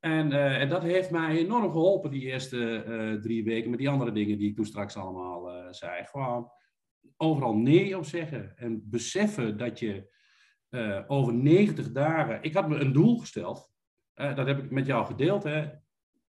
En, 0.00 0.30
uh, 0.30 0.60
en, 0.60 0.68
dat 0.68 0.82
heeft 0.82 1.10
mij 1.10 1.36
enorm 1.36 1.72
geholpen 1.72 2.10
die 2.10 2.22
eerste 2.22 3.18
drie 3.22 3.44
weken 3.44 3.70
met 3.70 3.78
die 3.78 3.88
andere 3.88 4.12
dingen 4.12 4.38
die 4.38 4.48
ik 4.48 4.56
toen 4.56 4.64
straks 4.64 4.96
allemaal 4.96 5.72
zei. 5.74 6.04
Gewoon 6.04 6.50
overal 7.16 7.56
nee 7.56 7.96
op 7.96 8.04
zeggen. 8.04 8.56
En 8.56 8.82
beseffen 8.90 9.56
dat 9.56 9.78
je 9.78 10.08
over 11.06 11.34
90 11.34 11.92
dagen. 11.92 12.42
Ik 12.42 12.54
had 12.54 12.68
me 12.68 12.76
een 12.76 12.92
doel 12.92 13.18
gesteld. 13.18 13.70
dat 14.14 14.46
heb 14.46 14.58
ik 14.58 14.70
met 14.70 14.86
jou 14.86 15.06
gedeeld. 15.06 15.42
Hè? 15.42 15.68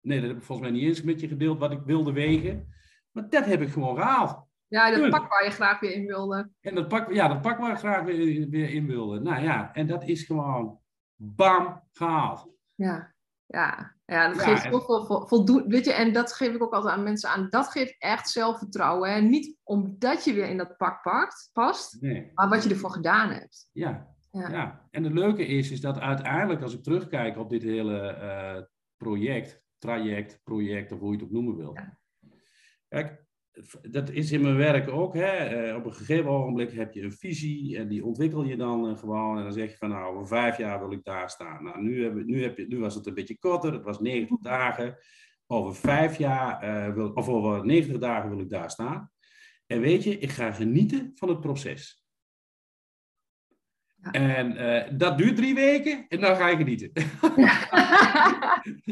Nee, 0.01 0.19
dat 0.19 0.29
heb 0.29 0.37
ik 0.37 0.43
volgens 0.43 0.69
mij 0.69 0.77
niet 0.77 0.87
eens 0.87 1.01
met 1.01 1.19
je 1.19 1.27
gedeeld 1.27 1.59
wat 1.59 1.71
ik 1.71 1.81
wilde 1.85 2.11
wegen. 2.11 2.73
Maar 3.11 3.29
dat 3.29 3.45
heb 3.45 3.61
ik 3.61 3.69
gewoon 3.69 3.95
gehaald. 3.95 4.48
Ja, 4.69 4.91
dat 4.91 5.09
pak 5.09 5.29
waar 5.29 5.43
je 5.43 5.51
graag 5.51 5.79
weer 5.79 5.91
in 5.91 6.05
wilde. 6.05 6.49
En 6.61 6.75
dat 6.75 6.87
pak, 6.87 7.13
ja, 7.13 7.27
dat 7.27 7.41
pak 7.41 7.59
waar 7.59 7.71
ik 7.71 7.77
graag 7.77 8.03
weer, 8.03 8.49
weer 8.49 8.69
in 8.69 8.87
wilde. 8.87 9.19
Nou 9.19 9.43
ja, 9.43 9.73
en 9.73 9.87
dat 9.87 10.03
is 10.03 10.23
gewoon 10.23 10.79
bam, 11.15 11.83
gehaald. 11.91 12.49
Ja, 12.75 13.13
ja. 13.45 13.97
Ja, 14.09 14.27
dat 14.27 14.41
geeft 14.41 14.63
ja, 14.63 14.71
zoveel 14.71 15.27
voldoen. 15.27 15.67
Weet 15.67 15.85
je, 15.85 15.93
en 15.93 16.13
dat 16.13 16.33
geef 16.33 16.53
ik 16.53 16.63
ook 16.63 16.73
altijd 16.73 16.93
aan 16.93 17.03
mensen 17.03 17.29
aan. 17.29 17.47
Dat 17.49 17.67
geeft 17.67 17.95
echt 17.97 18.29
zelfvertrouwen. 18.29 19.13
Hè? 19.13 19.21
Niet 19.21 19.57
omdat 19.63 20.23
je 20.23 20.33
weer 20.33 20.49
in 20.49 20.57
dat 20.57 20.77
pak 20.77 21.01
pakt, 21.01 21.49
past, 21.53 22.01
nee. 22.01 22.31
maar 22.33 22.49
wat 22.49 22.63
je 22.63 22.69
ervoor 22.69 22.91
gedaan 22.91 23.29
hebt. 23.29 23.69
Ja. 23.71 24.15
ja. 24.31 24.49
Ja. 24.49 24.87
en 24.91 25.03
het 25.03 25.13
leuke 25.13 25.45
is, 25.45 25.71
is 25.71 25.81
dat 25.81 25.99
uiteindelijk, 25.99 26.61
als 26.61 26.73
ik 26.73 26.83
terugkijk 26.83 27.37
op 27.37 27.49
dit 27.49 27.63
hele 27.63 28.17
uh, 28.21 28.63
project, 28.97 29.61
traject, 29.77 30.39
project, 30.43 30.91
of 30.91 30.99
hoe 30.99 31.11
je 31.11 31.15
het 31.15 31.25
ook 31.25 31.31
noemen 31.31 31.55
wil. 31.55 31.77
Kijk, 32.87 33.25
dat 33.81 34.09
is 34.09 34.31
in 34.31 34.41
mijn 34.41 34.55
werk 34.55 34.89
ook. 34.89 35.13
Hè. 35.13 35.31
Eh, 35.31 35.75
op 35.75 35.85
een 35.85 35.93
gegeven 35.93 36.29
ogenblik 36.29 36.71
heb 36.71 36.93
je 36.93 37.01
een 37.01 37.13
visie 37.13 37.77
en 37.77 37.87
die 37.87 38.05
ontwikkel 38.05 38.43
je 38.43 38.57
dan 38.57 38.89
uh, 38.89 38.97
gewoon. 38.97 39.37
En 39.37 39.43
dan 39.43 39.53
zeg 39.53 39.71
je 39.71 39.77
van 39.77 39.89
nou, 39.89 40.15
over 40.15 40.27
vijf 40.27 40.57
jaar 40.57 40.79
wil 40.79 40.91
ik 40.91 41.03
daar 41.03 41.29
staan. 41.29 41.63
Nou, 41.63 41.81
nu, 41.81 42.03
heb, 42.03 42.13
nu, 42.13 42.43
heb 42.43 42.57
je, 42.57 42.67
nu 42.67 42.79
was 42.79 42.95
het 42.95 43.05
een 43.05 43.13
beetje 43.13 43.37
korter, 43.37 43.73
het 43.73 43.83
was 43.83 43.99
90 43.99 44.37
dagen. 44.39 44.97
Over 45.47 45.75
vijf 45.75 46.17
jaar, 46.17 46.63
uh, 46.63 46.93
wil, 46.93 47.09
of 47.09 47.27
over 47.27 47.65
90 47.65 47.97
dagen 47.97 48.29
wil 48.29 48.39
ik 48.39 48.49
daar 48.49 48.71
staan. 48.71 49.11
En 49.65 49.81
weet 49.81 50.03
je, 50.03 50.17
ik 50.17 50.29
ga 50.29 50.51
genieten 50.51 51.11
van 51.15 51.29
het 51.29 51.39
proces. 51.39 52.03
Ja. 54.01 54.11
En 54.11 54.97
dat 54.97 55.17
duurt 55.17 55.35
drie 55.35 55.55
weken 55.55 56.05
en 56.07 56.19
dan 56.19 56.35
ga 56.35 56.47
je 56.47 56.57
genieten. 56.57 56.91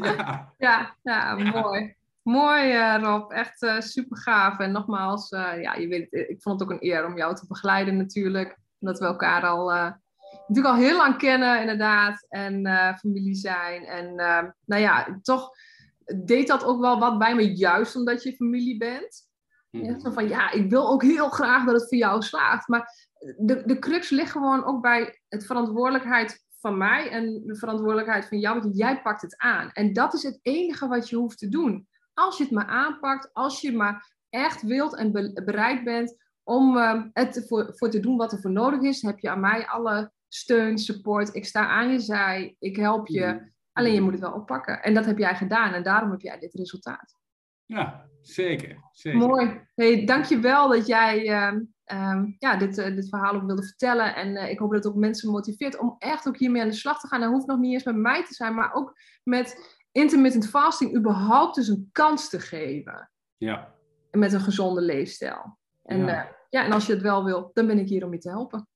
ja. 0.04 0.54
ja, 0.58 0.96
ja, 1.02 1.34
mooi. 1.34 1.97
Mooi, 2.28 2.72
uh, 2.72 2.98
Rob. 3.02 3.30
Echt 3.30 3.62
uh, 3.62 3.80
super 3.80 4.16
gaaf. 4.16 4.58
En 4.58 4.72
nogmaals, 4.72 5.30
uh, 5.30 5.62
ja, 5.62 5.74
je 5.74 5.88
weet, 5.88 6.06
ik 6.10 6.42
vond 6.42 6.60
het 6.60 6.68
ook 6.68 6.74
een 6.74 6.88
eer 6.88 7.06
om 7.06 7.16
jou 7.16 7.34
te 7.34 7.46
begeleiden 7.48 7.96
natuurlijk. 7.96 8.58
Omdat 8.78 8.98
we 8.98 9.04
elkaar 9.04 9.42
al 9.42 9.70
natuurlijk 10.46 10.74
al 10.74 10.82
heel 10.82 10.96
lang 10.96 11.16
kennen, 11.16 11.60
inderdaad. 11.60 12.26
En 12.28 12.66
familie 12.98 13.34
zijn. 13.34 13.84
En 13.84 14.14
nou 14.64 14.82
ja, 14.82 15.18
toch 15.22 15.50
deed 16.24 16.46
dat 16.46 16.64
ook 16.64 16.80
wel 16.80 16.98
wat 16.98 17.18
bij 17.18 17.34
me, 17.34 17.56
juist 17.56 17.96
omdat 17.96 18.22
je 18.22 18.36
familie 18.36 18.76
bent. 18.76 19.28
Mm 19.70 19.84
-hmm. 19.84 20.00
Zo 20.00 20.10
van, 20.10 20.28
ja, 20.28 20.50
ik 20.50 20.70
wil 20.70 20.88
ook 20.88 21.02
heel 21.02 21.28
graag 21.28 21.64
dat 21.64 21.74
het 21.74 21.88
voor 21.88 21.98
jou 21.98 22.22
slaagt. 22.22 22.68
Maar 22.68 23.08
de, 23.36 23.62
de 23.66 23.78
crux 23.78 24.10
ligt 24.10 24.32
gewoon 24.32 24.64
ook 24.64 24.82
bij 24.82 25.20
het 25.28 25.46
verantwoordelijkheid 25.46 26.44
van 26.60 26.76
mij 26.76 27.10
en 27.10 27.42
de 27.46 27.56
verantwoordelijkheid 27.56 28.26
van 28.26 28.38
jou. 28.38 28.60
Want 28.60 28.76
jij 28.76 29.02
pakt 29.02 29.22
het 29.22 29.36
aan. 29.36 29.70
En 29.72 29.92
dat 29.92 30.14
is 30.14 30.22
het 30.22 30.38
enige 30.42 30.88
wat 30.88 31.08
je 31.08 31.16
hoeft 31.16 31.38
te 31.38 31.48
doen. 31.48 31.88
Als 32.18 32.36
je 32.36 32.42
het 32.42 32.52
maar 32.52 32.66
aanpakt, 32.66 33.30
als 33.32 33.60
je 33.60 33.72
maar 33.72 34.16
echt 34.30 34.62
wilt 34.62 34.94
en 34.94 35.12
bereid 35.44 35.84
bent 35.84 36.16
om 36.42 36.76
uh, 36.76 37.02
het 37.12 37.44
voor, 37.48 37.72
voor 37.74 37.90
te 37.90 38.00
doen 38.00 38.16
wat 38.16 38.32
er 38.32 38.40
voor 38.40 38.50
nodig 38.50 38.80
is, 38.80 39.02
heb 39.02 39.18
je 39.18 39.30
aan 39.30 39.40
mij 39.40 39.66
alle 39.66 40.12
steun, 40.28 40.78
support. 40.78 41.34
Ik 41.34 41.44
sta 41.44 41.66
aan 41.66 41.90
je 41.90 41.98
zij, 41.98 42.56
ik 42.58 42.76
help 42.76 43.06
je. 43.06 43.26
Mm. 43.26 43.52
Alleen 43.72 43.94
je 43.94 44.00
moet 44.00 44.12
het 44.12 44.20
wel 44.20 44.32
oppakken. 44.32 44.82
En 44.82 44.94
dat 44.94 45.04
heb 45.04 45.18
jij 45.18 45.34
gedaan 45.34 45.72
en 45.72 45.82
daarom 45.82 46.10
heb 46.10 46.20
jij 46.20 46.38
dit 46.38 46.54
resultaat. 46.54 47.16
Ja, 47.64 48.08
zeker. 48.20 48.76
zeker. 48.92 49.18
Mooi. 49.18 49.60
Hey, 49.74 50.04
dankjewel 50.04 50.68
dat 50.68 50.86
jij 50.86 51.28
uh, 51.28 51.60
um, 52.12 52.36
ja, 52.38 52.56
dit, 52.56 52.78
uh, 52.78 52.94
dit 52.94 53.08
verhaal 53.08 53.34
ook 53.34 53.46
wilde 53.46 53.64
vertellen. 53.64 54.14
En 54.14 54.28
uh, 54.28 54.50
ik 54.50 54.58
hoop 54.58 54.72
dat 54.72 54.84
het 54.84 54.92
ook 54.92 54.98
mensen 54.98 55.30
motiveert 55.30 55.78
om 55.78 55.96
echt 55.98 56.28
ook 56.28 56.38
hiermee 56.38 56.62
aan 56.62 56.68
de 56.68 56.74
slag 56.74 57.00
te 57.00 57.06
gaan. 57.06 57.20
Dat 57.20 57.30
hoeft 57.30 57.46
nog 57.46 57.58
niet 57.58 57.72
eens 57.72 57.84
met 57.84 57.96
mij 57.96 58.24
te 58.24 58.34
zijn, 58.34 58.54
maar 58.54 58.72
ook 58.72 59.00
met 59.22 59.77
intermittent 59.92 60.48
fasting 60.48 60.96
überhaupt 60.96 61.54
dus 61.54 61.68
een 61.68 61.88
kans 61.92 62.28
te 62.28 62.40
geven. 62.40 63.10
Ja. 63.36 63.74
Met 64.10 64.32
een 64.32 64.40
gezonde 64.40 64.80
leefstijl. 64.80 65.58
En, 65.82 65.98
ja. 65.98 66.24
Uh, 66.24 66.30
ja, 66.50 66.64
en 66.64 66.72
als 66.72 66.86
je 66.86 66.92
het 66.92 67.02
wel 67.02 67.24
wil, 67.24 67.50
dan 67.52 67.66
ben 67.66 67.78
ik 67.78 67.88
hier 67.88 68.04
om 68.04 68.12
je 68.12 68.18
te 68.18 68.30
helpen. 68.30 68.68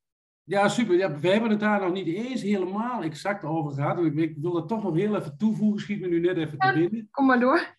Ja, 0.44 0.68
super. 0.68 0.96
Ja, 0.96 1.18
we 1.18 1.29
hebben 1.29 1.51
het 1.51 1.61
daar 1.61 1.81
nog 1.81 1.92
niet 1.92 2.07
eens 2.07 2.42
helemaal 2.42 3.03
exact 3.03 3.44
over 3.44 3.72
gehad. 3.72 3.98
En 3.98 4.18
ik, 4.18 4.37
wil 4.37 4.53
dat 4.53 4.68
toch 4.68 4.83
nog 4.83 4.94
heel 4.94 5.16
even 5.16 5.37
toevoegen. 5.37 5.81
Schiet 5.81 6.01
me 6.01 6.07
nu 6.07 6.20
net 6.20 6.37
even 6.37 6.55
ja, 6.59 6.72
te 6.72 6.79
binnen. 6.79 7.09
Kom 7.11 7.27
maar 7.27 7.40
door. 7.40 7.77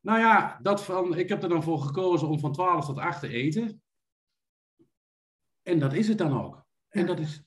Nou 0.00 0.18
ja, 0.18 0.58
dat 0.62 0.84
van, 0.84 1.18
ik 1.18 1.28
heb 1.28 1.42
er 1.42 1.48
dan 1.48 1.62
voor 1.62 1.78
gekozen 1.78 2.28
om 2.28 2.38
van 2.38 2.52
12 2.52 2.86
tot 2.86 2.98
8 2.98 3.20
te 3.20 3.28
eten. 3.28 3.82
En 5.62 5.78
dat 5.78 5.92
is 5.92 6.08
het 6.08 6.18
dan 6.18 6.42
ook. 6.42 6.64
En 6.88 7.06
dat 7.06 7.18
is, 7.18 7.42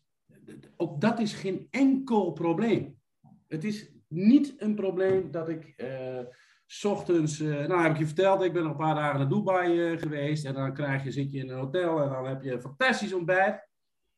ook 0.77 1.01
dat 1.01 1.19
is 1.19 1.33
geen 1.33 1.67
enkel 1.69 2.31
probleem. 2.31 2.99
Het 3.47 3.63
is 3.63 3.91
niet 4.07 4.53
een 4.57 4.75
probleem 4.75 5.31
dat 5.31 5.49
ik 5.49 5.73
uh, 5.77 6.19
s 6.65 6.85
ochtends, 6.85 7.39
uh, 7.39 7.67
nou 7.67 7.81
heb 7.81 7.91
ik 7.91 7.97
je 7.97 8.05
verteld, 8.05 8.41
ik 8.41 8.53
ben 8.53 8.63
al 8.63 8.69
een 8.69 8.75
paar 8.75 8.95
dagen 8.95 9.19
naar 9.19 9.29
Dubai 9.29 9.91
uh, 9.91 9.99
geweest 9.99 10.45
en 10.45 10.53
dan 10.53 10.73
krijg 10.73 11.03
je, 11.03 11.11
zit 11.11 11.31
je 11.31 11.39
in 11.39 11.49
een 11.49 11.57
hotel 11.57 12.01
en 12.01 12.09
dan 12.09 12.25
heb 12.25 12.41
je 12.41 12.51
een 12.51 12.61
fantastisch 12.61 13.13
ontbijt. 13.13 13.65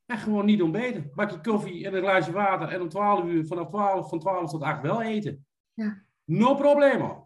En 0.05 0.17
gewoon 0.17 0.45
niet 0.45 0.61
ontbeten. 0.61 1.11
Bakje 1.15 1.41
koffie 1.41 1.85
en 1.85 1.93
een 1.93 2.01
glaasje 2.01 2.31
water 2.31 2.69
en 2.69 2.81
om 2.81 2.89
12 2.89 3.25
uur, 3.25 3.45
vanaf 3.45 3.67
12, 3.67 4.09
van 4.09 4.19
12 4.19 4.49
tot 4.49 4.61
8 4.61 4.81
wel 4.81 5.01
eten. 5.01 5.45
Ja. 5.73 6.03
No 6.23 6.55
probleem. 6.55 7.23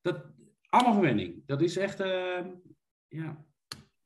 Dat, 0.00 0.24
allemaal 0.68 0.94
gewenning. 0.94 1.42
Dat 1.46 1.62
is 1.62 1.76
echt, 1.76 1.98
ja. 3.08 3.44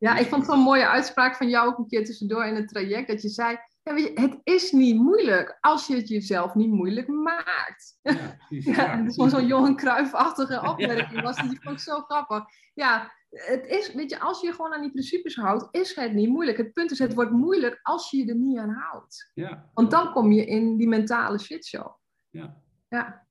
Ja, 0.00 0.16
ik 0.16 0.26
vond 0.26 0.46
het 0.46 0.52
een 0.54 0.62
mooie 0.62 0.88
uitspraak 0.88 1.36
van 1.36 1.48
jou 1.48 1.68
ook 1.68 1.78
een 1.78 1.86
keer 1.86 2.04
tussendoor 2.04 2.44
in 2.44 2.54
het 2.54 2.68
traject. 2.68 3.08
Dat 3.08 3.22
je 3.22 3.28
zei, 3.28 3.58
het 3.82 4.40
is 4.42 4.72
niet 4.72 4.96
moeilijk 4.96 5.58
als 5.60 5.86
je 5.86 5.96
het 5.96 6.08
jezelf 6.08 6.54
niet 6.54 6.70
moeilijk 6.70 7.08
maakt. 7.08 7.98
Ja, 8.02 8.36
precies, 8.48 8.76
ja, 8.76 8.84
ja, 8.84 9.06
is 9.06 9.14
gewoon 9.14 9.30
zo'n 9.30 9.46
Johan 9.46 9.76
Cruijff-achtige 9.76 10.60
opmerking 10.70 11.22
was. 11.22 11.36
Die 11.36 11.60
vond 11.60 11.76
ik 11.76 11.82
zo 11.82 12.00
grappig. 12.00 12.44
Ja, 12.74 13.12
het 13.30 13.66
is, 13.66 13.94
weet 13.94 14.10
je, 14.10 14.20
als 14.20 14.40
je 14.40 14.46
je 14.46 14.52
gewoon 14.52 14.72
aan 14.72 14.80
die 14.80 14.90
principes 14.90 15.36
houdt, 15.36 15.68
is 15.70 15.94
het 15.94 16.12
niet 16.12 16.28
moeilijk. 16.28 16.58
Het 16.58 16.72
punt 16.72 16.90
is, 16.90 16.98
het 16.98 17.14
wordt 17.14 17.30
moeilijk 17.30 17.78
als 17.82 18.10
je 18.10 18.16
je 18.16 18.26
er 18.26 18.36
niet 18.36 18.58
aan 18.58 18.70
houdt. 18.70 19.30
Ja. 19.34 19.70
Want 19.74 19.90
dan 19.90 20.12
kom 20.12 20.32
je 20.32 20.46
in 20.46 20.76
die 20.76 20.88
mentale 20.88 21.38
shitshow. 21.38 21.94
Ja. 22.30 22.62
Ja, 22.88 23.26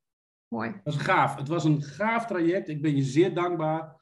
mooi. 0.47 0.69
Het 0.69 0.81
was 0.83 0.97
gaaf. 0.97 1.35
Het 1.35 1.47
was 1.47 1.63
een 1.63 1.81
gaaf 1.81 2.25
traject. 2.25 2.69
Ik 2.69 2.81
ben 2.81 2.95
je 2.95 3.03
zeer 3.03 3.33
dankbaar 3.33 4.01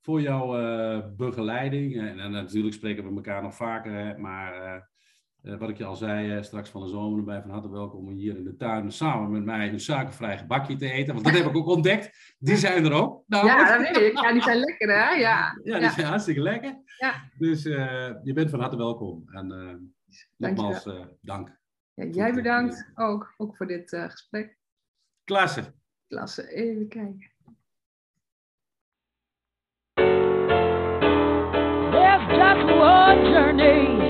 voor 0.00 0.20
jouw 0.20 0.58
eh, 0.58 1.06
begeleiding. 1.16 1.96
En, 1.98 2.18
en, 2.18 2.30
natuurlijk 2.30 2.74
spreken 2.74 3.08
we 3.08 3.14
elkaar 3.14 3.42
nog 3.42 3.54
vaker, 3.54 3.92
hè, 3.92 4.18
maar 4.18 4.54
eh, 4.54 4.82
wat 5.58 5.68
ik 5.68 5.78
je 5.78 5.84
al 5.84 5.96
zei, 5.96 6.44
straks 6.44 6.70
van 6.70 6.80
de 6.80 6.88
zomer 6.88 7.18
erbij 7.18 7.40
van 7.40 7.50
harte 7.50 7.70
welkom 7.70 8.06
om 8.06 8.14
hier 8.14 8.36
in 8.36 8.44
de 8.44 8.56
tuin 8.56 8.92
samen 8.92 9.30
met 9.30 9.44
mij 9.44 9.68
een 9.68 9.80
suikervrij 9.80 10.38
gebakje 10.38 10.76
te 10.76 10.90
eten. 10.90 11.12
Want 11.12 11.26
dat 11.26 11.36
heb 11.36 11.46
ik 11.46 11.56
ook 11.56 11.66
ontdekt. 11.66 12.34
Die 12.38 12.56
zijn 12.56 12.84
er 12.84 12.92
ook. 12.92 13.24
Ja, 13.26 13.78
dat 13.78 13.88
weet 13.88 13.96
ik. 13.96 14.20
Ja, 14.22 14.32
die 14.32 14.42
zijn 14.42 14.58
lekker 14.58 14.88
hè? 14.88 15.10
Ja, 15.10 15.60
ja 15.64 15.78
die 15.78 15.90
zijn 15.90 16.06
hartstikke 16.06 16.40
lekker. 16.40 16.82
Ja. 16.98 17.30
Dus 17.38 17.62
je 17.62 18.32
bent 18.34 18.50
van 18.50 18.60
harte 18.60 18.76
welkom. 18.76 19.24
En 19.30 19.94
nogmaals, 20.36 20.88
dank. 21.20 21.58
Ja, 21.94 22.04
jij 22.04 22.32
bedankt 22.32 22.90
ook, 22.94 23.34
ook 23.36 23.56
voor 23.56 23.66
dit 23.66 23.90
gesprek. 23.90 24.58
Klasse. 25.24 25.74
Klasse, 26.06 26.52
even 26.52 26.88
kijken. 26.88 27.34
There's 31.90 32.26
just 32.28 32.70
one 32.70 33.30
journey 33.30 34.05